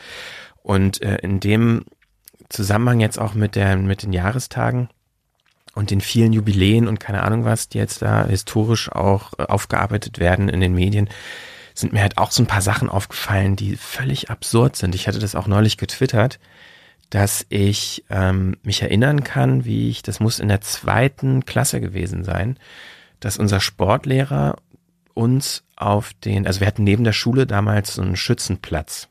[0.63, 1.85] Und äh, in dem
[2.49, 4.89] Zusammenhang jetzt auch mit der, mit den Jahrestagen
[5.75, 10.19] und den vielen Jubiläen und keine Ahnung was, die jetzt da historisch auch äh, aufgearbeitet
[10.19, 11.09] werden in den Medien,
[11.75, 14.95] sind mir halt auch so ein paar Sachen aufgefallen, die völlig absurd sind.
[14.95, 16.39] Ich hatte das auch neulich getwittert,
[17.13, 22.25] dass ich ähm, mich erinnern kann, wie ich, das muss in der zweiten Klasse gewesen
[22.25, 22.59] sein,
[23.21, 24.57] dass unser Sportlehrer
[25.13, 29.09] uns auf den, also wir hatten neben der Schule damals so einen Schützenplatz.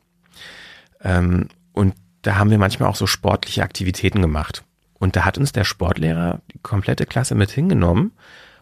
[1.03, 1.93] Ähm, und
[2.23, 4.63] da haben wir manchmal auch so sportliche Aktivitäten gemacht.
[4.97, 8.13] Und da hat uns der Sportlehrer die komplette Klasse mit hingenommen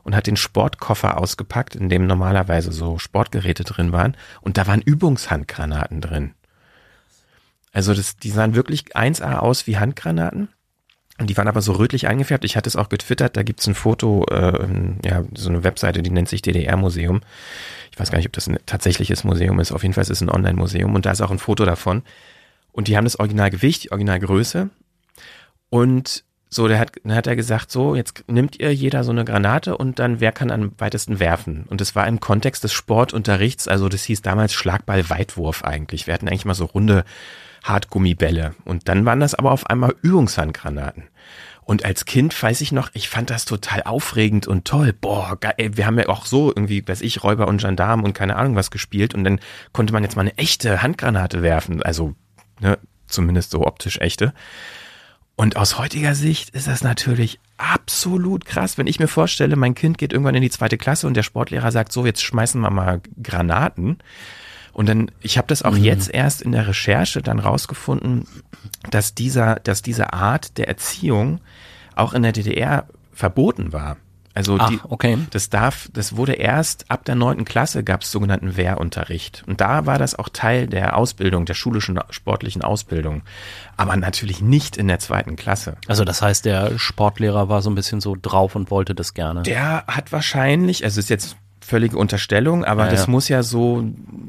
[0.04, 4.18] und hat den Sportkoffer ausgepackt, in dem normalerweise so Sportgeräte drin waren.
[4.42, 6.34] Und da waren Übungshandgranaten drin.
[7.72, 10.50] Also das, die sahen wirklich 1A aus wie Handgranaten.
[11.20, 12.46] Und die waren aber so rötlich eingefärbt.
[12.46, 14.68] Ich hatte es auch getwittert, da gibt's ein Foto, äh,
[15.04, 17.20] ja, so eine Webseite, die nennt sich DDR-Museum.
[17.92, 19.74] Ich weiß gar nicht, ob das ein tatsächliches Museum ist.
[19.74, 22.04] Auf jeden Fall ist es ein Online-Museum und da ist auch ein Foto davon.
[22.72, 24.70] Und die haben das Originalgewicht, die Originalgröße.
[25.70, 29.26] Und so, der hat, dann hat er gesagt, so, jetzt nimmt ihr jeder so eine
[29.26, 31.66] Granate und dann wer kann am weitesten werfen?
[31.68, 36.08] Und das war im Kontext des Sportunterrichts, also das hieß damals Schlagball-Weitwurf eigentlich.
[36.08, 37.04] Wir hatten eigentlich mal so runde
[37.64, 38.56] Hartgummibälle.
[38.66, 41.04] Und dann waren das aber auf einmal Übungshandgranaten.
[41.70, 44.92] Und als Kind weiß ich noch, ich fand das total aufregend und toll.
[44.92, 48.38] Boah, geil, wir haben ja auch so irgendwie, weiß ich, Räuber und Gendarmen und keine
[48.38, 49.14] Ahnung was gespielt.
[49.14, 49.40] Und dann
[49.72, 51.84] konnte man jetzt mal eine echte Handgranate werfen.
[51.84, 52.16] Also,
[52.60, 54.34] ne, zumindest so optisch echte.
[55.36, 59.98] Und aus heutiger Sicht ist das natürlich absolut krass, wenn ich mir vorstelle, mein Kind
[59.98, 63.02] geht irgendwann in die zweite Klasse und der Sportlehrer sagt, so, jetzt schmeißen wir mal
[63.22, 64.00] Granaten.
[64.80, 65.84] Und dann, ich habe das auch mhm.
[65.84, 68.26] jetzt erst in der Recherche dann rausgefunden,
[68.90, 71.42] dass dieser, dass diese Art der Erziehung
[71.96, 73.98] auch in der DDR verboten war.
[74.34, 75.18] Also Ach, die, okay.
[75.32, 79.44] das darf, das wurde erst ab der neunten Klasse gab es sogenannten Wehrunterricht.
[79.48, 83.24] Und da war das auch Teil der Ausbildung, der schulischen sportlichen Ausbildung.
[83.76, 85.76] Aber natürlich nicht in der zweiten Klasse.
[85.88, 89.44] Also das heißt, der Sportlehrer war so ein bisschen so drauf und wollte das gerne.
[89.44, 91.36] Der hat wahrscheinlich, also ist jetzt
[91.70, 93.12] völlige Unterstellung, aber ja, das ja.
[93.12, 93.86] muss ja so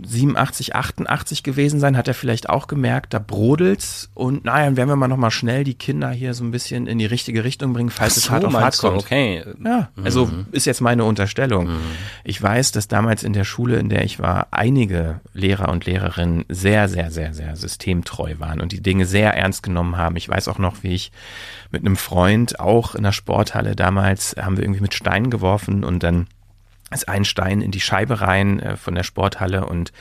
[0.07, 4.91] 87, 88 gewesen sein, hat er vielleicht auch gemerkt, da brodelt's und naja, dann werden
[4.91, 7.91] wir mal nochmal schnell die Kinder hier so ein bisschen in die richtige Richtung bringen,
[7.91, 8.99] falls so, es hart auf hart kommt.
[8.99, 9.43] Okay.
[9.65, 10.47] Ja, also mhm.
[10.53, 11.69] ist jetzt meine Unterstellung.
[11.69, 11.81] Mhm.
[12.25, 16.45] Ich weiß, dass damals in der Schule, in der ich war, einige Lehrer und Lehrerinnen
[16.49, 20.17] sehr, sehr, sehr, sehr systemtreu waren und die Dinge sehr ernst genommen haben.
[20.17, 21.11] Ich weiß auch noch, wie ich
[21.71, 26.03] mit einem Freund auch in der Sporthalle damals haben wir irgendwie mit Steinen geworfen und
[26.03, 26.27] dann
[26.91, 29.93] ist ein Stein in die Scheibe rein äh, von der Sporthalle und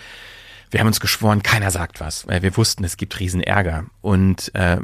[0.71, 3.85] wir haben uns geschworen, keiner sagt was, weil wir wussten, es gibt riesen Ärger.
[4.01, 4.77] Und äh,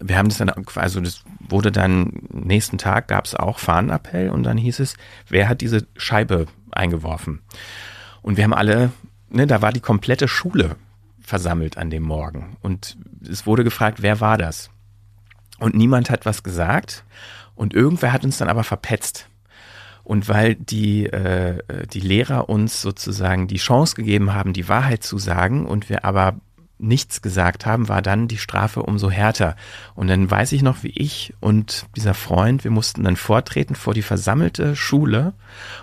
[0.00, 4.44] wir haben das dann, also das wurde dann, nächsten Tag gab es auch Fahnenappell und
[4.44, 4.96] dann hieß es,
[5.28, 7.42] wer hat diese Scheibe eingeworfen?
[8.22, 8.92] Und wir haben alle,
[9.28, 10.76] ne, da war die komplette Schule
[11.20, 12.56] versammelt an dem Morgen.
[12.62, 12.96] Und
[13.28, 14.70] es wurde gefragt, wer war das?
[15.58, 17.04] Und niemand hat was gesagt.
[17.54, 19.28] Und irgendwer hat uns dann aber verpetzt.
[20.08, 21.58] Und weil die, äh,
[21.92, 26.36] die Lehrer uns sozusagen die Chance gegeben haben, die Wahrheit zu sagen und wir aber
[26.78, 29.54] nichts gesagt haben, war dann die Strafe umso härter.
[29.94, 33.92] Und dann weiß ich noch, wie ich und dieser Freund, wir mussten dann vortreten vor
[33.92, 35.34] die versammelte Schule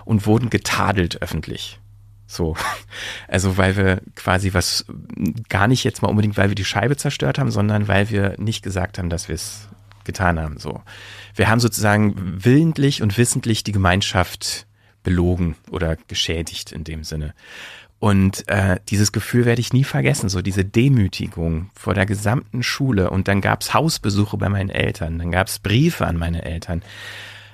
[0.04, 1.78] und wurden getadelt öffentlich.
[2.26, 2.56] So.
[3.28, 4.86] Also, weil wir quasi was,
[5.48, 8.64] gar nicht jetzt mal unbedingt, weil wir die Scheibe zerstört haben, sondern weil wir nicht
[8.64, 9.68] gesagt haben, dass wir es
[10.02, 10.58] getan haben.
[10.58, 10.82] So.
[11.36, 12.14] Wir haben sozusagen
[12.44, 14.66] willentlich und wissentlich die Gemeinschaft
[15.02, 17.34] belogen oder geschädigt in dem Sinne.
[17.98, 23.10] Und äh, dieses Gefühl werde ich nie vergessen, so diese Demütigung vor der gesamten Schule.
[23.10, 26.82] Und dann gab's Hausbesuche bei meinen Eltern, dann gab's Briefe an meine Eltern.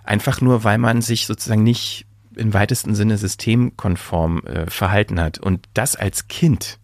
[0.05, 5.39] Einfach nur, weil man sich sozusagen nicht im weitesten Sinne systemkonform äh, verhalten hat.
[5.39, 6.79] Und das als Kind.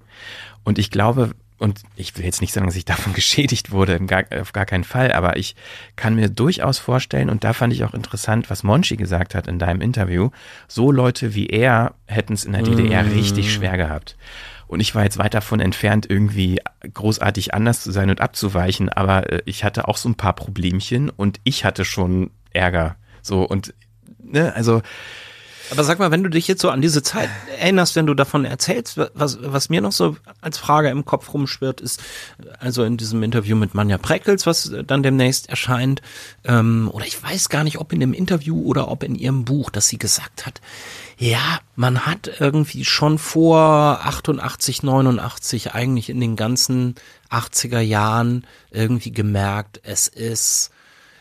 [0.62, 4.24] Und ich glaube, und ich will jetzt nicht sagen, dass ich davon geschädigt wurde, gar,
[4.40, 5.56] auf gar keinen Fall, aber ich
[5.96, 9.58] kann mir durchaus vorstellen, und da fand ich auch interessant, was Monchi gesagt hat in
[9.58, 10.30] deinem Interview,
[10.66, 13.12] so Leute wie er hätten es in der DDR mm.
[13.12, 14.16] richtig schwer gehabt.
[14.66, 16.60] Und ich war jetzt weit davon entfernt, irgendwie
[16.92, 21.10] großartig anders zu sein und abzuweichen, aber äh, ich hatte auch so ein paar Problemchen
[21.10, 22.96] und ich hatte schon Ärger.
[23.22, 23.74] So und,
[24.22, 24.82] ne, also
[25.70, 28.44] aber sag mal, wenn du dich jetzt so an diese Zeit erinnerst, wenn du davon
[28.44, 32.02] erzählst, was, was mir noch so als Frage im Kopf rumschwirrt, ist,
[32.58, 36.02] also in diesem Interview mit Manja Preckels, was dann demnächst erscheint,
[36.44, 39.70] ähm, oder ich weiß gar nicht, ob in dem Interview oder ob in ihrem Buch,
[39.70, 40.60] dass sie gesagt hat,
[41.18, 46.94] ja, man hat irgendwie schon vor 88, 89 eigentlich in den ganzen
[47.30, 50.70] 80er Jahren irgendwie gemerkt, es ist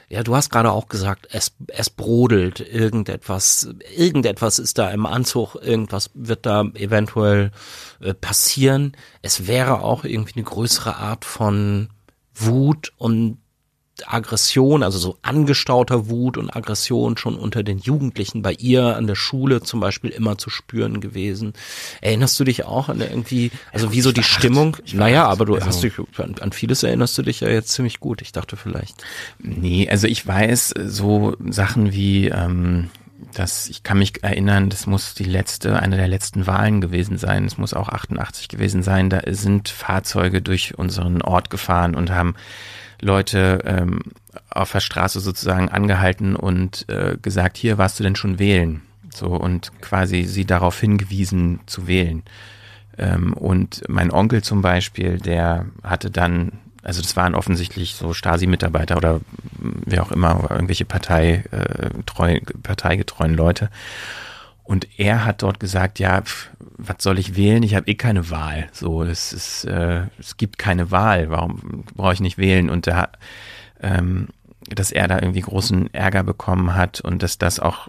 [0.10, 5.56] ja, du hast gerade auch gesagt, es, es brodelt irgendetwas, irgendetwas ist da im Anzug,
[5.56, 7.52] irgendwas wird da eventuell
[8.00, 8.96] äh, passieren.
[9.22, 11.90] Es wäre auch irgendwie eine größere Art von
[12.34, 13.40] Wut und
[14.06, 19.16] Aggression, also so angestauter Wut und Aggression schon unter den Jugendlichen bei ihr an der
[19.16, 21.54] Schule zum Beispiel immer zu spüren gewesen.
[22.02, 24.78] Erinnerst du dich auch an irgendwie, also wie so die Stimmung?
[24.94, 28.00] Naja, aber du also, hast dich, an, an, vieles erinnerst du dich ja jetzt ziemlich
[28.00, 28.22] gut.
[28.22, 29.04] Ich dachte vielleicht.
[29.40, 32.90] Nee, also ich weiß so Sachen wie, ähm,
[33.34, 37.46] das, ich kann mich erinnern, das muss die letzte, eine der letzten Wahlen gewesen sein.
[37.46, 39.10] Es muss auch 88 gewesen sein.
[39.10, 42.36] Da sind Fahrzeuge durch unseren Ort gefahren und haben
[43.02, 44.02] Leute ähm,
[44.50, 48.82] auf der Straße sozusagen angehalten und äh, gesagt, hier warst du denn schon wählen?
[49.14, 52.24] So und quasi sie darauf hingewiesen zu wählen.
[52.98, 58.98] Ähm, und mein Onkel zum Beispiel, der hatte dann, also das waren offensichtlich so Stasi-Mitarbeiter
[58.98, 59.22] oder
[59.60, 63.70] wer auch immer, irgendwelche Partei, äh, treu, parteigetreuen Leute.
[64.68, 67.64] Und er hat dort gesagt, ja, pf, was soll ich wählen?
[67.64, 68.68] Ich habe eh keine Wahl.
[68.74, 71.30] So, es ist, äh, es gibt keine Wahl.
[71.30, 72.70] Warum brauche ich nicht wählen?
[72.70, 73.08] Und da,
[73.82, 74.28] ähm,
[74.68, 77.88] dass er da irgendwie großen Ärger bekommen hat und dass das auch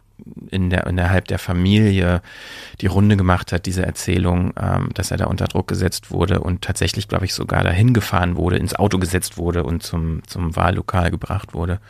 [0.52, 2.22] in der innerhalb der Familie
[2.80, 6.62] die Runde gemacht hat, diese Erzählung, ähm, dass er da unter Druck gesetzt wurde und
[6.62, 11.10] tatsächlich, glaube ich, sogar dahin gefahren wurde, ins Auto gesetzt wurde und zum zum Wahllokal
[11.10, 11.80] gebracht wurde.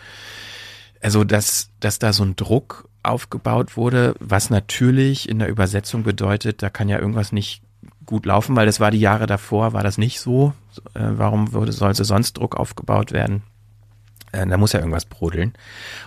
[1.03, 6.63] Also dass dass da so ein Druck aufgebaut wurde, was natürlich in der Übersetzung bedeutet,
[6.63, 7.63] da kann ja irgendwas nicht
[8.07, 10.55] gut laufen, weil das war die Jahre davor, war das nicht so.
[10.95, 13.43] Äh, warum würde, sollte sonst Druck aufgebaut werden?
[14.33, 15.53] Äh, da muss ja irgendwas brodeln.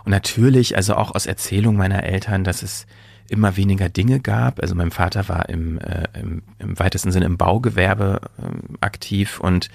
[0.03, 2.87] Und natürlich, also auch aus Erzählung meiner Eltern, dass es
[3.29, 4.61] immer weniger Dinge gab.
[4.61, 9.69] Also mein Vater war im, äh, im, im weitesten Sinne im Baugewerbe äh, aktiv und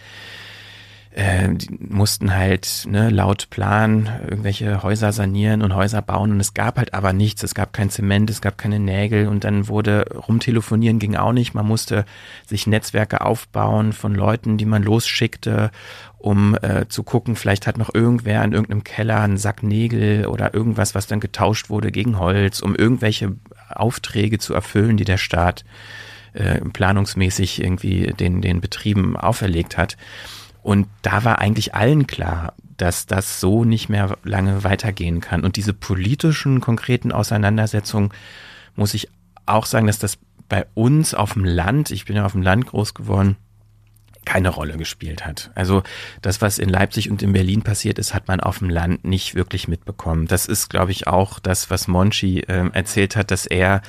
[1.16, 6.52] äh, die mussten halt ne, laut Plan irgendwelche Häuser sanieren und Häuser bauen und es
[6.52, 7.42] gab halt aber nichts.
[7.42, 11.54] Es gab kein Zement, es gab keine Nägel und dann wurde rumtelefonieren ging auch nicht.
[11.54, 12.04] Man musste
[12.44, 15.70] sich Netzwerke aufbauen von Leuten, die man losschickte,
[16.18, 20.52] um äh, zu gucken, vielleicht hat noch irgendwer in irgendeinem Keller einen Sack Nägel oder
[20.52, 23.32] irgendwas, was dann getauscht wurde gegen Holz, um irgendwelche
[23.70, 25.64] Aufträge zu erfüllen, die der Staat
[26.34, 29.96] äh, planungsmäßig irgendwie den, den Betrieben auferlegt hat.
[30.66, 35.44] Und da war eigentlich allen klar, dass das so nicht mehr lange weitergehen kann.
[35.44, 38.10] Und diese politischen, konkreten Auseinandersetzungen,
[38.74, 39.08] muss ich
[39.46, 42.66] auch sagen, dass das bei uns auf dem Land, ich bin ja auf dem Land
[42.66, 43.36] groß geworden,
[44.24, 45.52] keine Rolle gespielt hat.
[45.54, 45.84] Also
[46.20, 49.36] das, was in Leipzig und in Berlin passiert ist, hat man auf dem Land nicht
[49.36, 50.26] wirklich mitbekommen.
[50.26, 53.82] Das ist, glaube ich, auch das, was Monchi äh, erzählt hat, dass er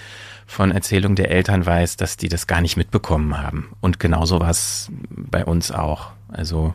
[0.45, 3.75] von Erzählungen der Eltern weiß, dass die das gar nicht mitbekommen haben.
[3.82, 6.11] Und genauso war es bei uns auch.
[6.30, 6.73] Also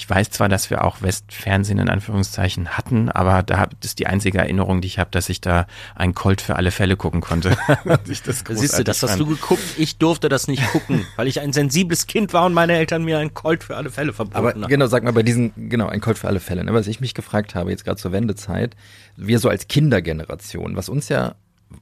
[0.00, 4.38] ich weiß zwar, dass wir auch Westfernsehen in Anführungszeichen hatten, aber da ist die einzige
[4.38, 7.56] Erinnerung, die ich habe, dass ich da einen Colt für alle Fälle gucken konnte.
[7.84, 9.60] das Siehst du, das hast du geguckt.
[9.76, 13.18] Ich durfte das nicht gucken, weil ich ein sensibles Kind war und meine Eltern mir
[13.18, 14.68] einen Colt für alle Fälle verboten aber, haben.
[14.68, 16.62] Genau, sag mal bei diesen, genau, ein Colt für alle Fälle.
[16.62, 18.76] Ne, was ich mich gefragt habe, jetzt gerade zur Wendezeit,
[19.16, 21.34] wir so als Kindergeneration, was uns ja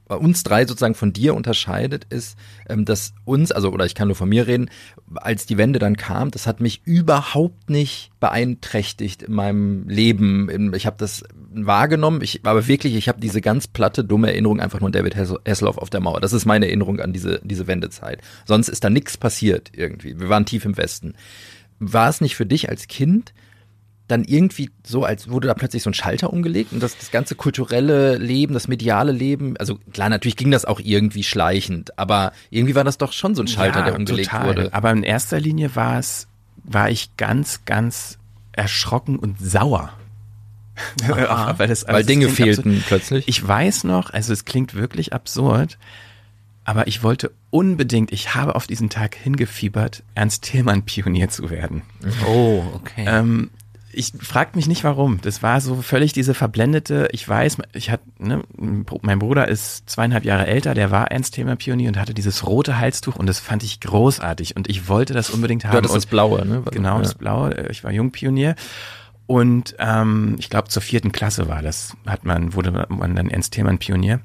[0.07, 2.37] uns drei sozusagen von dir unterscheidet, ist,
[2.69, 4.69] ähm, dass uns, also oder ich kann nur von mir reden,
[5.15, 10.73] als die Wende dann kam, das hat mich überhaupt nicht beeinträchtigt in meinem Leben.
[10.73, 11.23] Ich habe das
[11.53, 15.15] wahrgenommen, ich aber wirklich, ich habe diese ganz platte, dumme Erinnerung einfach nur an David
[15.15, 16.21] Hasselhoff auf der Mauer.
[16.21, 18.21] Das ist meine Erinnerung an diese, diese Wendezeit.
[18.45, 20.19] Sonst ist da nichts passiert irgendwie.
[20.19, 21.13] Wir waren tief im Westen.
[21.79, 23.33] War es nicht für dich als Kind
[24.07, 27.35] dann irgendwie so, als wurde da plötzlich so ein Schalter umgelegt und das, das ganze
[27.35, 32.75] kulturelle Leben, das mediale Leben, also klar, natürlich ging das auch irgendwie schleichend, aber irgendwie
[32.75, 34.47] war das doch schon so ein Schalter, ja, der umgelegt total.
[34.47, 34.73] wurde.
[34.73, 36.27] Aber in erster Linie war es,
[36.63, 38.17] war ich ganz, ganz
[38.53, 39.91] erschrocken und sauer.
[41.07, 42.87] weil, das, weil Dinge fehlten absurd.
[42.87, 43.27] plötzlich.
[43.27, 45.77] Ich weiß noch, also es klingt wirklich absurd,
[46.65, 51.81] aber ich wollte unbedingt, ich habe auf diesen Tag hingefiebert, Ernst Thälmann Pionier zu werden.
[52.27, 53.05] Oh, okay.
[53.07, 53.49] Ähm,
[53.91, 55.19] ich frag mich nicht warum.
[55.21, 58.43] Das war so völlig diese verblendete, ich weiß, ich hatte, ne,
[59.01, 63.27] mein Bruder ist zweieinhalb Jahre älter, der war Ernst-Thema-Pionier und hatte dieses rote Halstuch und
[63.27, 65.75] das fand ich großartig und ich wollte das unbedingt haben.
[65.75, 66.63] Ja, das ist das Blaue, ne?
[66.71, 67.01] Genau, ja.
[67.01, 67.67] das Blaue.
[67.69, 68.55] Ich war Jungpionier.
[69.25, 73.53] Und ähm, ich glaube, zur vierten Klasse war das, hat man, wurde man dann Ernst
[73.53, 74.21] Thälmann Pionier.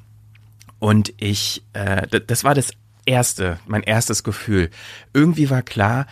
[0.79, 2.73] Und ich, äh, das war das
[3.05, 4.71] erste, mein erstes Gefühl.
[5.13, 6.07] Irgendwie war klar,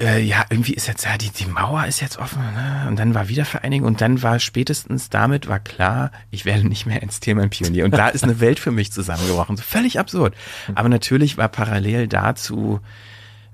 [0.00, 2.86] äh, ja, irgendwie ist jetzt, ja, die, die Mauer ist jetzt offen, ne?
[2.88, 7.02] Und dann war Wiedervereinigung und dann war spätestens damit war klar, ich werde nicht mehr
[7.02, 7.84] ins Thema Pionier.
[7.84, 9.56] Und da ist eine Welt für mich zusammengebrochen.
[9.56, 10.34] So völlig absurd.
[10.74, 12.80] Aber natürlich war parallel dazu,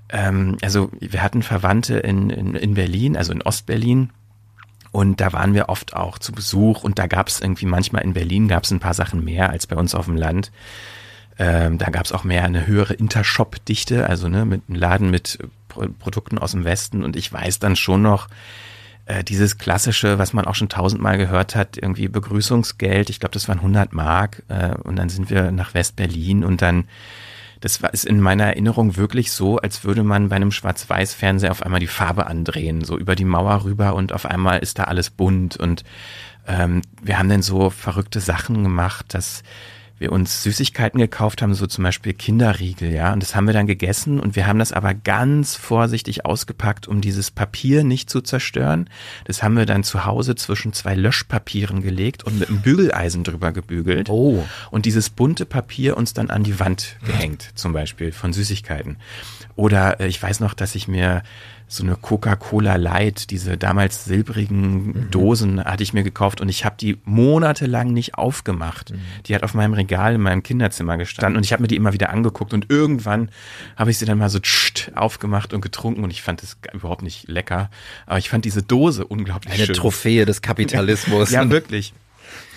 [0.09, 4.09] ähm, also wir hatten Verwandte in, in, in Berlin, also in Ostberlin.
[4.91, 8.13] Und da waren wir oft auch zu Besuch und da gab es irgendwie manchmal in
[8.13, 10.51] Berlin gab es ein paar Sachen mehr als bei uns auf dem Land.
[11.39, 15.39] Ähm, da gab es auch mehr eine höhere Intershop-Dichte, also ne, mit einem Laden mit
[15.99, 17.03] Produkten aus dem Westen.
[17.03, 18.27] Und ich weiß dann schon noch,
[19.05, 23.47] äh, dieses klassische, was man auch schon tausendmal gehört hat, irgendwie Begrüßungsgeld, ich glaube, das
[23.47, 24.43] waren 100 Mark.
[24.47, 26.85] Äh, und dann sind wir nach West-Berlin und dann
[27.61, 31.61] das war ist in meiner Erinnerung wirklich so, als würde man bei einem Schwarz-Weiß-Fernseher auf
[31.61, 35.11] einmal die Farbe andrehen, so über die Mauer rüber und auf einmal ist da alles
[35.11, 35.83] bunt und
[36.47, 39.43] ähm, wir haben dann so verrückte Sachen gemacht, dass
[40.01, 43.67] wir uns Süßigkeiten gekauft haben, so zum Beispiel Kinderriegel, ja, und das haben wir dann
[43.67, 48.89] gegessen und wir haben das aber ganz vorsichtig ausgepackt, um dieses Papier nicht zu zerstören.
[49.25, 53.51] Das haben wir dann zu Hause zwischen zwei Löschpapieren gelegt und mit einem Bügeleisen drüber
[53.51, 54.09] gebügelt.
[54.09, 54.45] Oh.
[54.71, 58.97] Und dieses bunte Papier uns dann an die Wand gehängt, zum Beispiel von Süßigkeiten.
[59.55, 61.23] Oder äh, ich weiß noch, dass ich mir
[61.71, 65.11] so eine Coca-Cola Light, diese damals silbrigen mhm.
[65.11, 68.91] Dosen hatte ich mir gekauft und ich habe die monatelang nicht aufgemacht.
[68.91, 68.99] Mhm.
[69.25, 71.93] Die hat auf meinem Regal in meinem Kinderzimmer gestanden und ich habe mir die immer
[71.93, 73.29] wieder angeguckt und irgendwann
[73.77, 77.03] habe ich sie dann mal so tscht, aufgemacht und getrunken und ich fand es überhaupt
[77.03, 77.69] nicht lecker,
[78.05, 79.75] aber ich fand diese Dose unglaublich Eine schön.
[79.75, 81.31] Eine Trophäe des Kapitalismus.
[81.31, 81.93] ja, wirklich.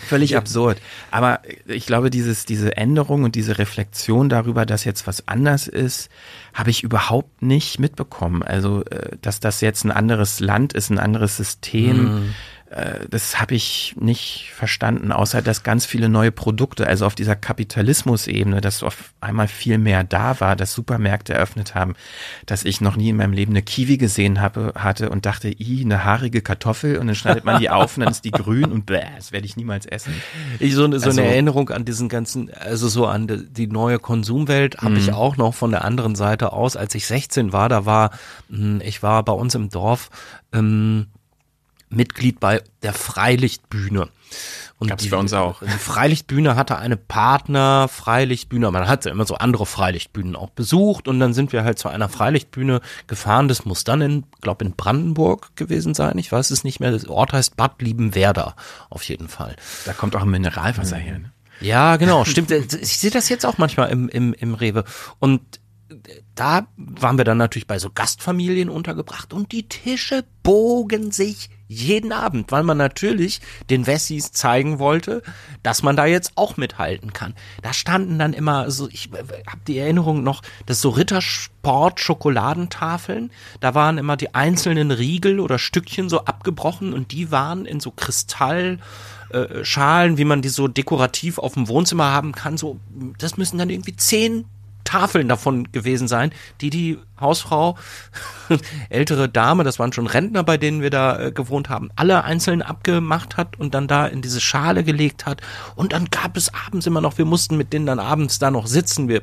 [0.04, 0.38] Völlig ja.
[0.38, 0.80] absurd.
[1.10, 6.10] Aber ich glaube, dieses, diese Änderung und diese Reflexion darüber, dass jetzt was anders ist,
[6.52, 8.42] habe ich überhaupt nicht mitbekommen.
[8.42, 12.04] Also, äh, dass das jetzt ein anderes Land ist, ein anderes System.
[12.04, 12.34] Mhm
[13.08, 18.60] das habe ich nicht verstanden, außer dass ganz viele neue Produkte, also auf dieser Kapitalismus-Ebene,
[18.60, 21.94] dass auf einmal viel mehr da war, dass Supermärkte eröffnet haben,
[22.46, 25.82] dass ich noch nie in meinem Leben eine Kiwi gesehen habe, hatte und dachte, i,
[25.84, 28.86] eine haarige Kartoffel und dann schneidet man die auf und dann ist die grün und
[28.86, 30.14] bläh, das werde ich niemals essen.
[30.58, 34.78] Ich so, so also, eine Erinnerung an diesen ganzen, also so an die neue Konsumwelt
[34.78, 35.14] habe ich mhm.
[35.14, 36.76] auch noch von der anderen Seite aus.
[36.76, 38.10] Als ich 16 war, da war,
[38.50, 40.10] hm, ich war bei uns im Dorf,
[40.52, 41.06] ähm,
[41.94, 44.08] Mitglied bei der Freilichtbühne.
[44.78, 45.62] Und Gab's die, bei uns auch.
[45.62, 48.70] Die Freilichtbühne hatte eine Partner Freilichtbühne.
[48.70, 52.08] Man hatte immer so andere Freilichtbühnen auch besucht und dann sind wir halt zu einer
[52.08, 53.48] Freilichtbühne gefahren.
[53.48, 56.18] Das muss dann in, glaube in Brandenburg gewesen sein.
[56.18, 56.90] Ich weiß es nicht mehr.
[56.90, 58.56] Das Ort heißt Bad Liebenwerda
[58.90, 59.56] auf jeden Fall.
[59.84, 61.18] Da kommt auch ein Mineralwasser her.
[61.18, 61.32] Ne?
[61.60, 62.50] Ja, genau, stimmt.
[62.50, 64.84] Ich sehe das jetzt auch manchmal im, im, im Rewe.
[65.20, 65.60] Und
[66.34, 72.12] da waren wir dann natürlich bei so Gastfamilien untergebracht und die Tische bogen sich jeden
[72.12, 73.40] Abend, weil man natürlich
[73.70, 75.22] den Wessis zeigen wollte,
[75.62, 77.34] dass man da jetzt auch mithalten kann.
[77.62, 79.10] Da standen dann immer so, ich
[79.46, 85.58] habe die Erinnerung noch, dass so Rittersport Schokoladentafeln, da waren immer die einzelnen Riegel oder
[85.58, 88.78] Stückchen so abgebrochen und die waren in so Kristall
[89.30, 92.78] äh, Schalen, wie man die so dekorativ auf dem Wohnzimmer haben kann, so,
[93.18, 94.44] das müssen dann irgendwie zehn
[94.84, 96.30] Tafeln davon gewesen sein,
[96.60, 97.76] die die Hausfrau,
[98.90, 102.62] ältere Dame, das waren schon Rentner, bei denen wir da äh, gewohnt haben, alle einzeln
[102.62, 105.40] abgemacht hat und dann da in diese Schale gelegt hat.
[105.74, 108.66] Und dann gab es abends immer noch, wir mussten mit denen dann abends da noch
[108.66, 109.08] sitzen.
[109.08, 109.22] Wir,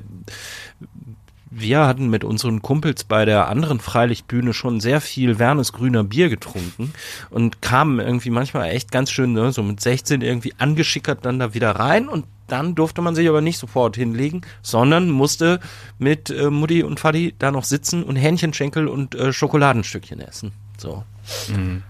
[1.51, 6.29] wir hatten mit unseren Kumpels bei der anderen Freilichtbühne schon sehr viel Wernes grüner Bier
[6.29, 6.93] getrunken
[7.29, 11.53] und kamen irgendwie manchmal echt ganz schön, ne, so mit 16 irgendwie angeschickert dann da
[11.53, 15.59] wieder rein und dann durfte man sich aber nicht sofort hinlegen, sondern musste
[15.99, 20.53] mit äh, Mutti und Fadi da noch sitzen und Hähnchenschenkel und äh, Schokoladenstückchen essen.
[20.77, 21.03] So.
[21.49, 21.83] Mhm.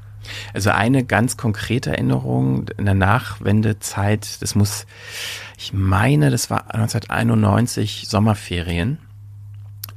[0.54, 4.86] Also eine ganz konkrete Erinnerung in der Nachwendezeit, das muss,
[5.58, 9.00] ich meine, das war 1991 Sommerferien.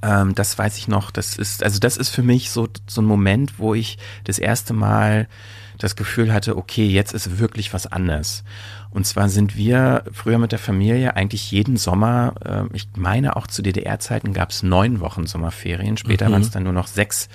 [0.04, 1.10] Ähm, das weiß ich noch.
[1.10, 4.74] Das ist, also das ist für mich so, so ein Moment, wo ich das erste
[4.74, 5.28] Mal
[5.78, 8.44] das Gefühl hatte, okay, jetzt ist wirklich was anders.
[8.90, 13.48] Und zwar sind wir früher mit der Familie eigentlich jeden Sommer, äh, ich meine auch
[13.48, 16.32] zu DDR-Zeiten gab es neun Wochen Sommerferien, später mhm.
[16.32, 17.28] waren es dann nur noch sechs.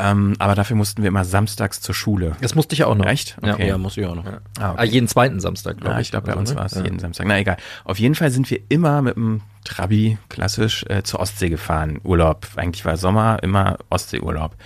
[0.00, 2.34] Ähm, aber dafür mussten wir immer samstags zur Schule.
[2.40, 3.04] Das musste ich auch noch.
[3.04, 3.36] Echt?
[3.38, 3.62] Okay.
[3.62, 4.24] Ja, ja musste ich auch noch.
[4.24, 4.40] Ja.
[4.58, 4.80] Ah, okay.
[4.80, 6.06] ah, jeden zweiten Samstag, glaube ja, ich.
[6.06, 6.82] Ich glaube, bei uns war es ja.
[6.82, 7.26] jeden Samstag.
[7.26, 7.58] Na egal.
[7.84, 12.00] Auf jeden Fall sind wir immer mit dem Trabi klassisch äh, zur Ostsee gefahren.
[12.02, 12.46] Urlaub.
[12.56, 14.56] Eigentlich war Sommer immer Ostseeurlaub.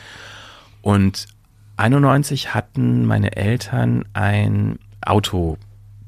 [0.83, 1.27] Und
[1.77, 5.59] 91 hatten meine Eltern ein Auto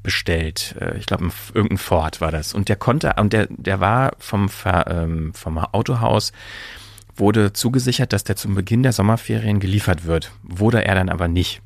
[0.03, 0.75] bestellt.
[0.79, 2.53] Äh, ich glaube, irgendein Ford war das.
[2.53, 6.31] Und der konnte, und der, der war vom, ähm, vom Autohaus,
[7.19, 10.31] wurde zugesichert, dass der zum Beginn der Sommerferien geliefert wird.
[10.43, 11.61] Wurde er dann aber nicht.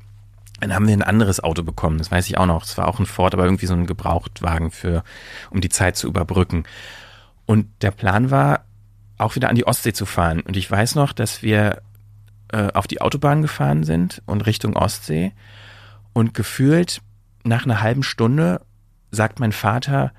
[0.60, 2.64] Dann haben wir ein anderes Auto bekommen, das weiß ich auch noch.
[2.64, 5.02] Es war auch ein Ford, aber irgendwie so ein Gebrauchtwagen für,
[5.50, 6.64] um die Zeit zu überbrücken.
[7.46, 8.64] Und der Plan war,
[9.18, 10.40] auch wieder an die Ostsee zu fahren.
[10.40, 11.82] Und ich weiß noch, dass wir
[12.52, 15.32] äh, auf die Autobahn gefahren sind und Richtung Ostsee
[16.12, 17.00] und gefühlt
[17.44, 18.60] nach einer halben Stunde
[19.10, 20.12] sagt mein Vater,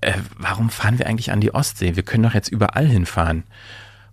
[0.00, 1.96] äh, warum fahren wir eigentlich an die Ostsee?
[1.96, 3.44] Wir können doch jetzt überall hinfahren.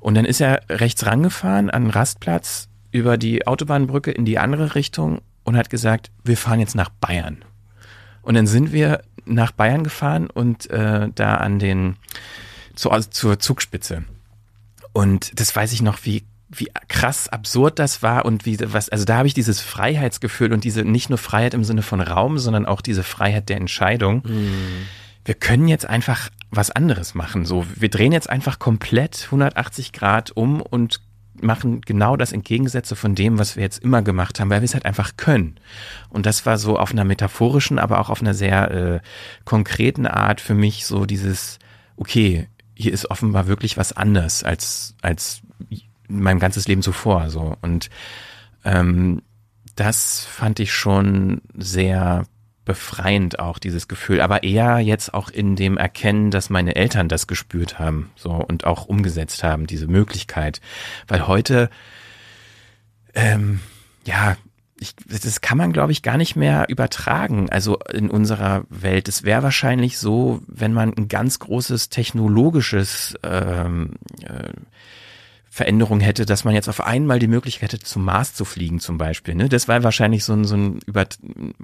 [0.04, 4.76] Und dann ist er rechts rangefahren an den Rastplatz über die Autobahnbrücke in die andere
[4.76, 7.46] Richtung und hat gesagt, wir fahren jetzt nach Bayern.
[8.22, 11.96] Und dann sind wir nach Bayern gefahren und äh, da an den
[12.76, 14.04] zu, also zur Zugspitze.
[14.92, 19.06] Und das weiß ich noch, wie wie krass absurd das war und wie was also
[19.06, 22.66] da habe ich dieses Freiheitsgefühl und diese nicht nur Freiheit im Sinne von Raum, sondern
[22.66, 24.18] auch diese Freiheit der Entscheidung.
[24.18, 24.86] Mm.
[25.24, 27.46] Wir können jetzt einfach was anderes machen.
[27.46, 31.02] So, wir drehen jetzt einfach komplett 180 Grad um und
[31.42, 34.76] machen genau das Entgegensätze von dem, was wir jetzt immer gemacht haben, weil wir es
[34.76, 35.56] halt einfach können.
[36.10, 39.00] Und das war so auf einer metaphorischen, aber auch auf einer sehr äh,
[39.44, 41.60] konkreten Art für mich so dieses,
[41.98, 45.42] okay, hier ist offenbar wirklich was anders als, als
[46.08, 47.30] mein ganzes Leben zuvor.
[47.30, 47.58] So.
[47.62, 47.90] Und
[48.64, 49.22] ähm,
[49.76, 52.26] das fand ich schon sehr
[52.66, 57.28] befreiend auch dieses Gefühl, aber eher jetzt auch in dem Erkennen, dass meine Eltern das
[57.28, 60.62] gespürt haben, so und auch umgesetzt haben, diese Möglichkeit,
[61.08, 61.70] weil heute,
[63.14, 63.60] ähm,
[64.06, 64.38] ja,
[64.80, 67.50] ich, das kann man, glaube ich, gar nicht mehr übertragen.
[67.50, 69.08] Also in unserer Welt.
[69.08, 73.94] Es wäre wahrscheinlich so, wenn man ein ganz großes technologisches ähm,
[74.24, 74.52] äh,
[75.54, 78.98] Veränderung hätte, dass man jetzt auf einmal die Möglichkeit hätte, zum Mars zu fliegen zum
[78.98, 79.36] Beispiel.
[79.36, 79.50] Ne?
[79.50, 81.06] Das war wahrscheinlich so ein, so ein über,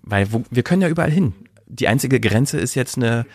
[0.04, 1.34] weil wo, wir können ja überall hin.
[1.66, 3.26] Die einzige Grenze ist jetzt eine,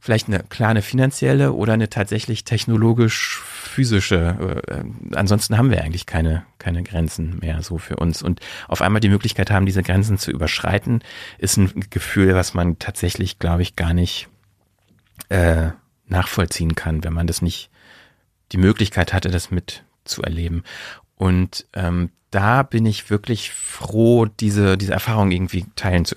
[0.00, 4.62] vielleicht eine kleine finanzielle oder eine tatsächlich technologisch physische.
[4.66, 8.22] Äh, ansonsten haben wir eigentlich keine, keine Grenzen mehr so für uns.
[8.22, 11.02] Und auf einmal die Möglichkeit haben, diese Grenzen zu überschreiten,
[11.36, 14.28] ist ein Gefühl, was man tatsächlich, glaube ich, gar nicht
[15.28, 15.72] äh,
[16.06, 17.68] nachvollziehen kann, wenn man das nicht
[18.52, 20.64] die Möglichkeit hatte, das mitzuerleben.
[21.16, 26.16] Und ähm, da bin ich wirklich froh, diese, diese Erfahrung irgendwie teilen zu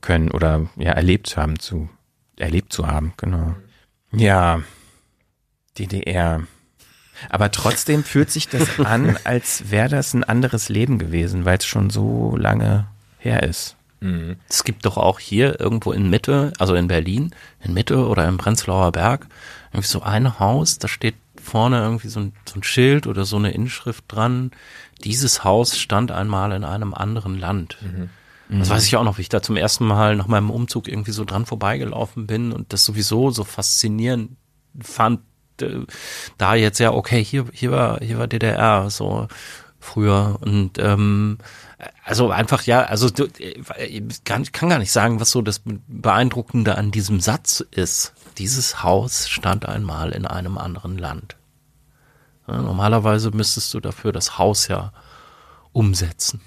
[0.00, 1.88] können oder ja, erlebt haben, zu,
[2.36, 3.54] erlebt zu haben, genau.
[4.12, 4.62] Ja,
[5.78, 6.42] DDR.
[7.30, 11.66] Aber trotzdem fühlt sich das an, als wäre das ein anderes Leben gewesen, weil es
[11.66, 12.86] schon so lange
[13.18, 13.76] her ist.
[14.00, 14.36] Mhm.
[14.50, 18.36] Es gibt doch auch hier irgendwo in Mitte, also in Berlin, in Mitte oder im
[18.36, 19.26] Prenzlauer Berg,
[19.72, 21.14] irgendwie so ein Haus, da steht
[21.44, 24.50] vorne irgendwie so ein, so ein Schild oder so eine Inschrift dran.
[25.04, 27.78] Dieses Haus stand einmal in einem anderen Land.
[27.82, 28.10] Mhm.
[28.48, 31.12] Das weiß ich auch noch, wie ich da zum ersten Mal nach meinem Umzug irgendwie
[31.12, 34.36] so dran vorbeigelaufen bin und das sowieso so faszinierend
[34.80, 35.20] fand,
[35.60, 35.80] äh,
[36.36, 39.28] da jetzt ja, okay, hier, hier war, hier war DDR, so
[39.80, 41.38] früher und ähm,
[42.04, 46.90] also einfach ja, also ich kann, kann gar nicht sagen, was so das Beeindruckende an
[46.90, 48.12] diesem Satz ist.
[48.38, 51.36] Dieses Haus stand einmal in einem anderen Land.
[52.46, 54.92] Ja, normalerweise müsstest du dafür das Haus ja
[55.72, 56.40] umsetzen.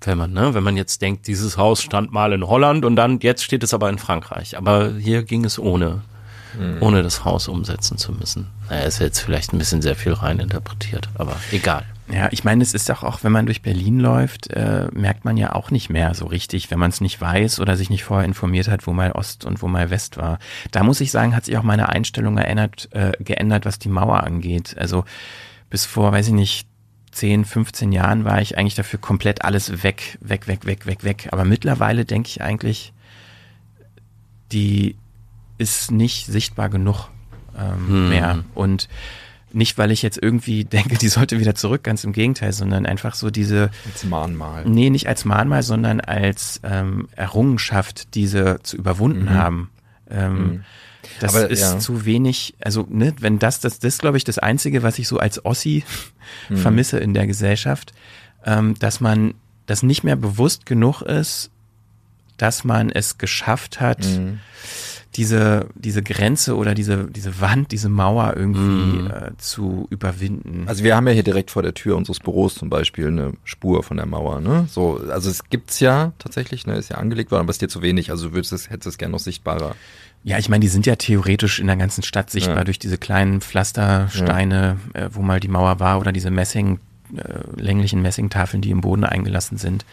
[0.00, 3.18] Wenn man, ne, wenn man jetzt denkt, dieses Haus stand mal in Holland und dann
[3.20, 4.56] jetzt steht es aber in Frankreich.
[4.56, 6.02] Aber hier ging es ohne,
[6.56, 6.78] mhm.
[6.80, 8.46] ohne das Haus umsetzen zu müssen.
[8.70, 11.84] Naja, ist jetzt vielleicht ein bisschen sehr viel rein interpretiert, aber egal.
[12.10, 15.36] Ja, ich meine, es ist doch auch, wenn man durch Berlin läuft, äh, merkt man
[15.36, 18.24] ja auch nicht mehr so richtig, wenn man es nicht weiß oder sich nicht vorher
[18.24, 20.38] informiert hat, wo mal Ost und wo mal West war.
[20.70, 24.24] Da muss ich sagen, hat sich auch meine Einstellung erinnert, äh, geändert, was die Mauer
[24.24, 24.76] angeht.
[24.78, 25.04] Also
[25.68, 26.66] bis vor, weiß ich nicht,
[27.12, 31.28] 10, 15 Jahren war ich eigentlich dafür komplett alles weg, weg, weg, weg, weg, weg.
[31.32, 32.92] Aber mittlerweile denke ich eigentlich,
[34.52, 34.96] die
[35.58, 37.08] ist nicht sichtbar genug
[37.58, 38.08] ähm, hm.
[38.08, 38.44] mehr.
[38.54, 38.88] Und
[39.52, 43.14] nicht, weil ich jetzt irgendwie denke, die sollte wieder zurück, ganz im Gegenteil, sondern einfach
[43.14, 43.70] so diese.
[43.90, 44.64] Als Mahnmal.
[44.64, 49.30] Nee, nicht als Mahnmal, sondern als ähm, Errungenschaft, diese zu überwunden mhm.
[49.30, 49.70] haben.
[50.10, 50.64] Ähm, mhm.
[51.20, 51.78] Das Aber, ist ja.
[51.78, 55.08] zu wenig, also ne, wenn das, das, das ist, glaube ich, das Einzige, was ich
[55.08, 55.84] so als Ossi
[56.48, 56.56] mhm.
[56.56, 57.92] vermisse in der Gesellschaft,
[58.44, 59.34] ähm, dass man
[59.66, 61.50] das nicht mehr bewusst genug ist,
[62.36, 64.40] dass man es geschafft hat, mhm
[65.18, 69.06] diese, diese Grenze oder diese, diese Wand, diese Mauer irgendwie mm.
[69.08, 70.62] äh, zu überwinden.
[70.66, 73.82] Also wir haben ja hier direkt vor der Tür unseres Büros zum Beispiel eine Spur
[73.82, 74.68] von der Mauer, ne?
[74.70, 77.68] So, also es gibt's ja tatsächlich, ne, ist ja angelegt worden, aber es ist dir
[77.68, 79.74] zu wenig, also du würdest es, hättest es gerne noch sichtbarer.
[80.22, 82.64] Ja, ich meine, die sind ja theoretisch in der ganzen Stadt sichtbar ja.
[82.64, 85.00] durch diese kleinen Pflastersteine, ja.
[85.00, 86.78] äh, wo mal die Mauer war, oder diese Messing,
[87.16, 89.84] äh, länglichen Messingtafeln, die im Boden eingelassen sind.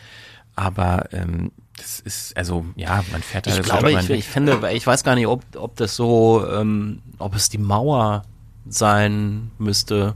[0.55, 4.88] Aber ähm, das ist, also ja, man fährt da Ich glaube, ich, ich finde, ich
[4.88, 8.23] weiß gar nicht, ob, ob das so, ähm, ob es die Mauer
[8.67, 10.15] sein müsste.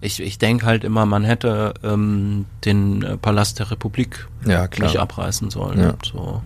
[0.00, 4.96] Ich, ich denke halt immer, man hätte ähm, den äh, Palast der Republik ja, nicht
[4.96, 5.80] abreißen sollen.
[5.80, 5.94] Ja.
[6.04, 6.42] So.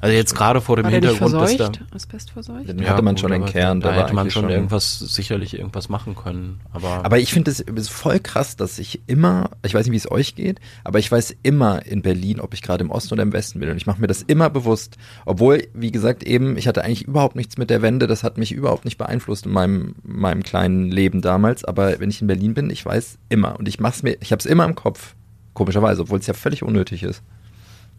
[0.00, 2.80] Also jetzt gerade vor dem war Hintergrund, dass da Asbestverseucht?
[2.80, 3.80] Ja, hatte man schon einen Kern.
[3.80, 6.60] Da, da hätte man schon, schon irgendwas, sicherlich irgendwas machen können.
[6.72, 10.10] Aber, aber ich finde es voll krass, dass ich immer, ich weiß nicht, wie es
[10.10, 13.32] euch geht, aber ich weiß immer in Berlin, ob ich gerade im Osten oder im
[13.32, 13.70] Westen bin.
[13.70, 14.96] Und ich mache mir das immer bewusst.
[15.24, 18.06] Obwohl, wie gesagt, eben, ich hatte eigentlich überhaupt nichts mit der Wende.
[18.06, 21.64] Das hat mich überhaupt nicht beeinflusst in meinem, meinem kleinen Leben damals.
[21.64, 23.58] Aber wenn ich in Berlin bin, ich weiß immer.
[23.58, 25.14] Und ich mach's mir, ich habe es immer im Kopf.
[25.54, 27.22] Komischerweise, obwohl es ja völlig unnötig ist.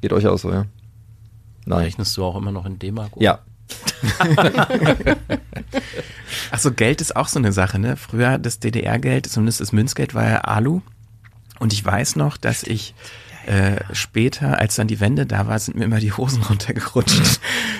[0.01, 0.65] Geht euch auch so, ja?
[1.67, 1.79] Nein.
[1.79, 3.11] Rechnest du auch immer noch in D-Mark?
[3.17, 3.39] Ja.
[6.51, 7.97] Achso, Geld ist auch so eine Sache, ne?
[7.97, 10.81] Früher das DDR-Geld, zumindest das Münzgeld war ja Alu.
[11.59, 12.93] Und ich weiß noch, dass ich
[13.47, 17.39] äh, später, als dann die Wende da war, sind mir immer die Hosen runtergerutscht.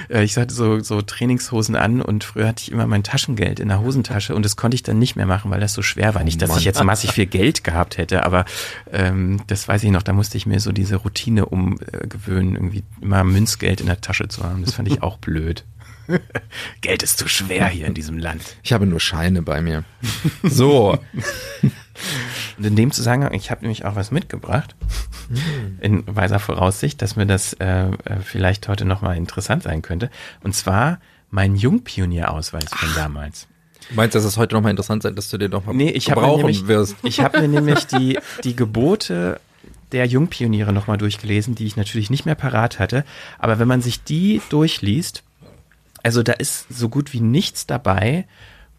[0.09, 3.67] äh, ich hatte so, so Trainingshosen an und früher hatte ich immer mein Taschengeld in
[3.67, 6.23] der Hosentasche und das konnte ich dann nicht mehr machen, weil das so schwer war.
[6.23, 8.45] Nicht, dass ich jetzt massig viel Geld gehabt hätte, aber
[8.91, 13.23] ähm, das weiß ich noch, da musste ich mir so diese Routine umgewöhnen, irgendwie immer
[13.23, 14.63] Münzgeld in der Tasche zu haben.
[14.63, 15.65] Das fand ich auch blöd.
[16.81, 18.41] Geld ist zu schwer hier in diesem Land.
[18.63, 19.83] Ich habe nur Scheine bei mir.
[20.43, 20.97] So.
[22.57, 24.75] Und in dem Zusammenhang, ich habe nämlich auch was mitgebracht,
[25.29, 25.77] hm.
[25.81, 30.09] in weiser Voraussicht, dass mir das äh, äh vielleicht heute nochmal interessant sein könnte.
[30.43, 33.47] Und zwar mein Jungpionierausweis von damals.
[33.91, 36.37] Meinst du, dass es heute nochmal interessant sein, dass du den nochmal nee, ich brauchen
[36.37, 36.95] nämlich, wirst?
[37.03, 39.39] Ich habe mir nämlich die, die Gebote
[39.91, 43.05] der Jungpioniere nochmal durchgelesen, die ich natürlich nicht mehr parat hatte.
[43.39, 45.23] Aber wenn man sich die durchliest,
[46.03, 48.27] also da ist so gut wie nichts dabei,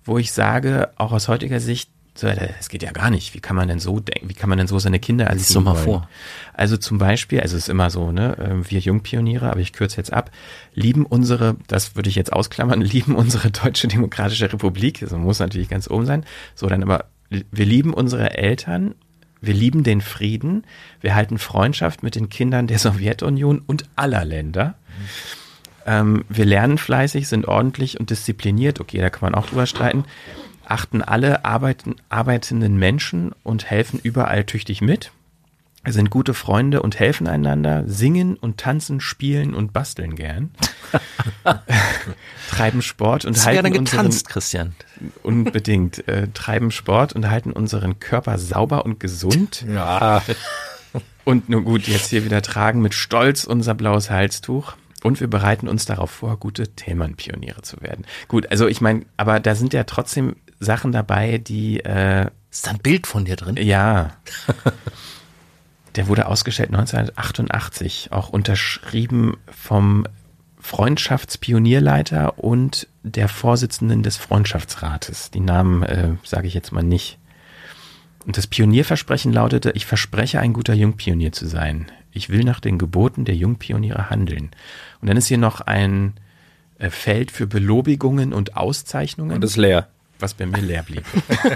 [0.04, 3.32] wo ich sage, auch aus heutiger Sicht, so, das geht ja gar nicht.
[3.34, 4.28] Wie kann man denn so denken?
[4.28, 5.38] Wie kann man denn so seine Kinder erziehen?
[5.38, 6.08] Lies mal vor.
[6.52, 9.98] Also zum Beispiel, also es ist immer so, ne, ähm, wir Jungpioniere, aber ich kürze
[9.98, 10.32] jetzt ab,
[10.74, 14.98] lieben unsere, das würde ich jetzt ausklammern, lieben unsere Deutsche Demokratische Republik.
[14.98, 16.24] Das muss natürlich ganz oben sein.
[16.56, 18.96] So, dann aber, wir lieben unsere Eltern,
[19.40, 20.64] wir lieben den Frieden,
[21.00, 24.74] wir halten Freundschaft mit den Kindern der Sowjetunion und aller Länder.
[24.88, 25.04] Mhm.
[25.86, 28.80] Ähm, wir lernen fleißig, sind ordentlich und diszipliniert.
[28.80, 30.04] Okay, da kann man auch drüber streiten
[30.70, 35.12] achten alle arbeiten, arbeitenden Menschen und helfen überall tüchtig mit,
[35.86, 40.50] sind gute Freunde und helfen einander, singen und tanzen, spielen und basteln gern,
[42.50, 44.74] treiben Sport und Hast halten getanzt, unseren, Christian.
[45.22, 46.06] Unbedingt.
[46.08, 49.64] Äh, treiben Sport und halten unseren Körper sauber und gesund.
[49.68, 50.22] Ja.
[51.24, 54.76] Und nun gut, jetzt hier wieder tragen mit Stolz unser blaues Halstuch.
[55.02, 58.06] Und wir bereiten uns darauf vor, gute Thälmann-Pioniere zu werden.
[58.28, 61.80] Gut, also ich meine, aber da sind ja trotzdem Sachen dabei, die.
[61.80, 63.56] Äh, ist da ein Bild von dir drin?
[63.58, 64.12] Ja.
[65.96, 70.06] Der wurde ausgestellt 1988, auch unterschrieben vom
[70.60, 75.30] Freundschaftspionierleiter und der Vorsitzenden des Freundschaftsrates.
[75.30, 77.18] Die Namen äh, sage ich jetzt mal nicht.
[78.26, 81.90] Und das Pionierversprechen lautete, ich verspreche ein guter Jungpionier zu sein.
[82.12, 84.50] Ich will nach den Geboten der Jungpioniere handeln.
[85.00, 86.14] Und dann ist hier noch ein
[86.78, 89.36] äh, Feld für Belobigungen und Auszeichnungen.
[89.36, 89.88] Und ist leer
[90.18, 91.04] was bei mir leer blieb.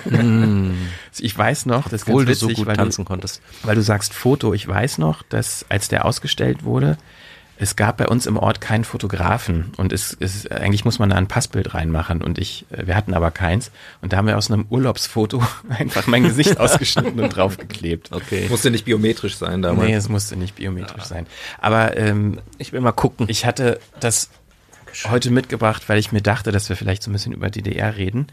[0.05, 0.75] Hm.
[1.19, 3.43] ich weiß noch, das Obwohl witzig, du so gut weil tanzen du, konntest.
[3.63, 6.97] Weil du sagst Foto, ich weiß noch, dass als der ausgestellt wurde,
[7.63, 11.17] es gab bei uns im Ort keinen Fotografen und es, es eigentlich muss man da
[11.17, 14.67] ein Passbild reinmachen und ich, wir hatten aber keins und da haben wir aus einem
[14.69, 18.11] Urlaubsfoto einfach mein Gesicht ausgeschnitten und draufgeklebt.
[18.11, 18.47] Okay.
[18.49, 19.87] Musste nicht biometrisch sein damals.
[19.87, 21.05] Nee, es musste nicht biometrisch ja.
[21.05, 21.27] sein.
[21.61, 23.27] Aber ähm, ich will mal gucken.
[23.29, 24.31] Ich hatte das
[25.09, 28.27] heute mitgebracht, weil ich mir dachte, dass wir vielleicht so ein bisschen über DDR reden.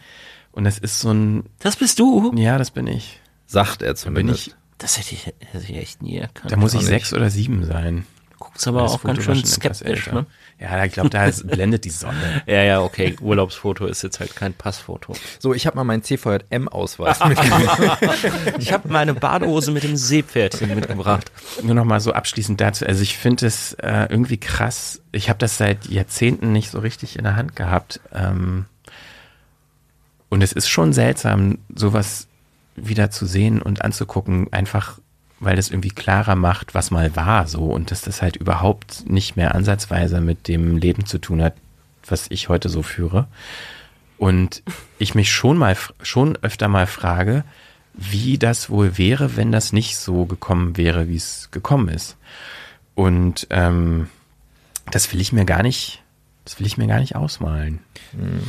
[0.51, 1.43] Und das ist so ein.
[1.59, 2.33] Das bist du?
[2.35, 3.19] Ja, das bin ich.
[3.45, 4.45] Sagt er zumindest.
[4.45, 6.51] Bin ich, das hätte ich, hätte ich echt nie erkannt.
[6.51, 8.05] Da muss ich sechs oder sieben sein.
[8.49, 10.25] Guckst aber auch ganz schön skeptisch, ne?
[10.59, 12.41] Ja, ich glaube, da blendet die Sonne.
[12.47, 13.15] ja, ja, okay.
[13.21, 15.13] Urlaubsfoto ist jetzt halt kein Passfoto.
[15.37, 17.99] So, ich habe mal meinen CVM-Ausweis mitgebracht.
[18.59, 21.31] ich habe meine Badehose mit dem Seepferdchen mitgebracht.
[21.61, 22.85] Nur noch mal so abschließend dazu.
[22.85, 24.99] Also ich finde es äh, irgendwie krass.
[25.11, 28.01] Ich habe das seit Jahrzehnten nicht so richtig in der Hand gehabt.
[28.13, 28.65] Ähm,
[30.29, 32.27] und es ist schon seltsam, sowas
[32.75, 34.99] wieder zu sehen und anzugucken, einfach
[35.39, 39.35] weil das irgendwie klarer macht, was mal war so und dass das halt überhaupt nicht
[39.37, 41.53] mehr ansatzweise mit dem Leben zu tun hat,
[42.05, 43.27] was ich heute so führe.
[44.17, 44.63] Und
[44.97, 47.45] ich mich schon mal, schon öfter mal frage,
[47.93, 52.17] wie das wohl wäre, wenn das nicht so gekommen wäre, wie es gekommen ist.
[52.95, 54.09] Und ähm,
[54.91, 56.03] das will ich mir gar nicht,
[56.43, 57.79] das will ich mir gar nicht ausmalen.
[58.11, 58.41] Hm.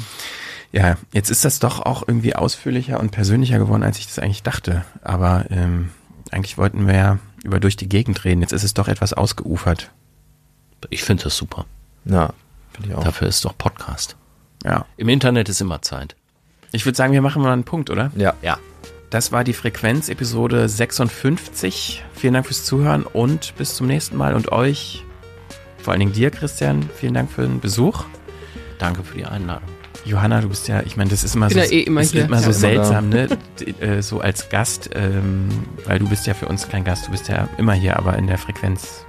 [0.72, 4.44] Ja, jetzt ist das doch auch irgendwie ausführlicher und persönlicher geworden, als ich das eigentlich
[4.44, 4.84] dachte.
[5.02, 5.90] Aber ähm,
[6.30, 8.40] eigentlich wollten wir ja über durch die Gegend reden.
[8.40, 9.90] Jetzt ist es doch etwas ausgeufert.
[10.88, 11.66] Ich finde das super.
[12.04, 12.32] Ja,
[12.72, 13.04] finde ich auch.
[13.04, 14.16] Dafür ist doch Podcast.
[14.64, 14.86] Ja.
[14.96, 16.16] Im Internet ist immer Zeit.
[16.72, 18.10] Ich würde sagen, wir machen mal einen Punkt, oder?
[18.16, 18.34] Ja.
[18.42, 18.58] Ja.
[19.10, 22.04] Das war die Frequenz, Episode 56.
[22.14, 24.34] Vielen Dank fürs Zuhören und bis zum nächsten Mal.
[24.34, 25.04] Und euch,
[25.78, 28.04] vor allen Dingen dir, Christian, vielen Dank für den Besuch.
[28.78, 29.79] Danke für die Einladung.
[30.04, 32.38] Johanna, du bist ja, ich meine, das ist immer so, ja eh immer ist immer
[32.38, 33.38] so ja, seltsam, immer ne?
[33.80, 35.48] Äh, so als Gast, ähm,
[35.84, 38.26] weil du bist ja für uns kein Gast, du bist ja immer hier, aber in
[38.26, 39.04] der Frequenz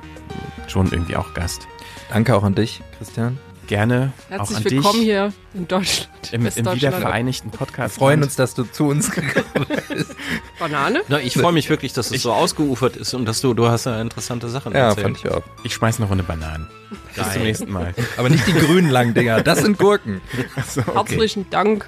[0.68, 1.68] schon irgendwie auch Gast.
[2.10, 3.38] Danke auch an dich, Christian.
[3.68, 5.04] Gerne Herzlich auch an willkommen dich.
[5.04, 6.10] hier in Deutschland.
[6.32, 7.96] Im, im wiedervereinigten Podcast.
[7.96, 10.16] Wir freuen uns, dass du zu uns gekommen bist.
[10.60, 11.02] Banane?
[11.08, 13.68] Na, ich freue mich wirklich, dass es ich, so ausgeufert ist und dass du, du
[13.68, 15.06] hast ja interessante Sachen ja, erzählt.
[15.06, 15.44] fand ich auch.
[15.64, 16.68] Ich schmeiß eine Runde Bananen.
[17.16, 17.94] Bis zum nächsten Mal.
[18.18, 20.22] Aber nicht die grünen langen Dinger, das sind Gurken.
[20.68, 20.92] So, okay.
[20.94, 21.88] Herzlichen Dank.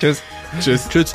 [0.00, 0.22] Tschüss.
[0.60, 0.88] Tschüss.
[0.88, 1.14] Tschüss.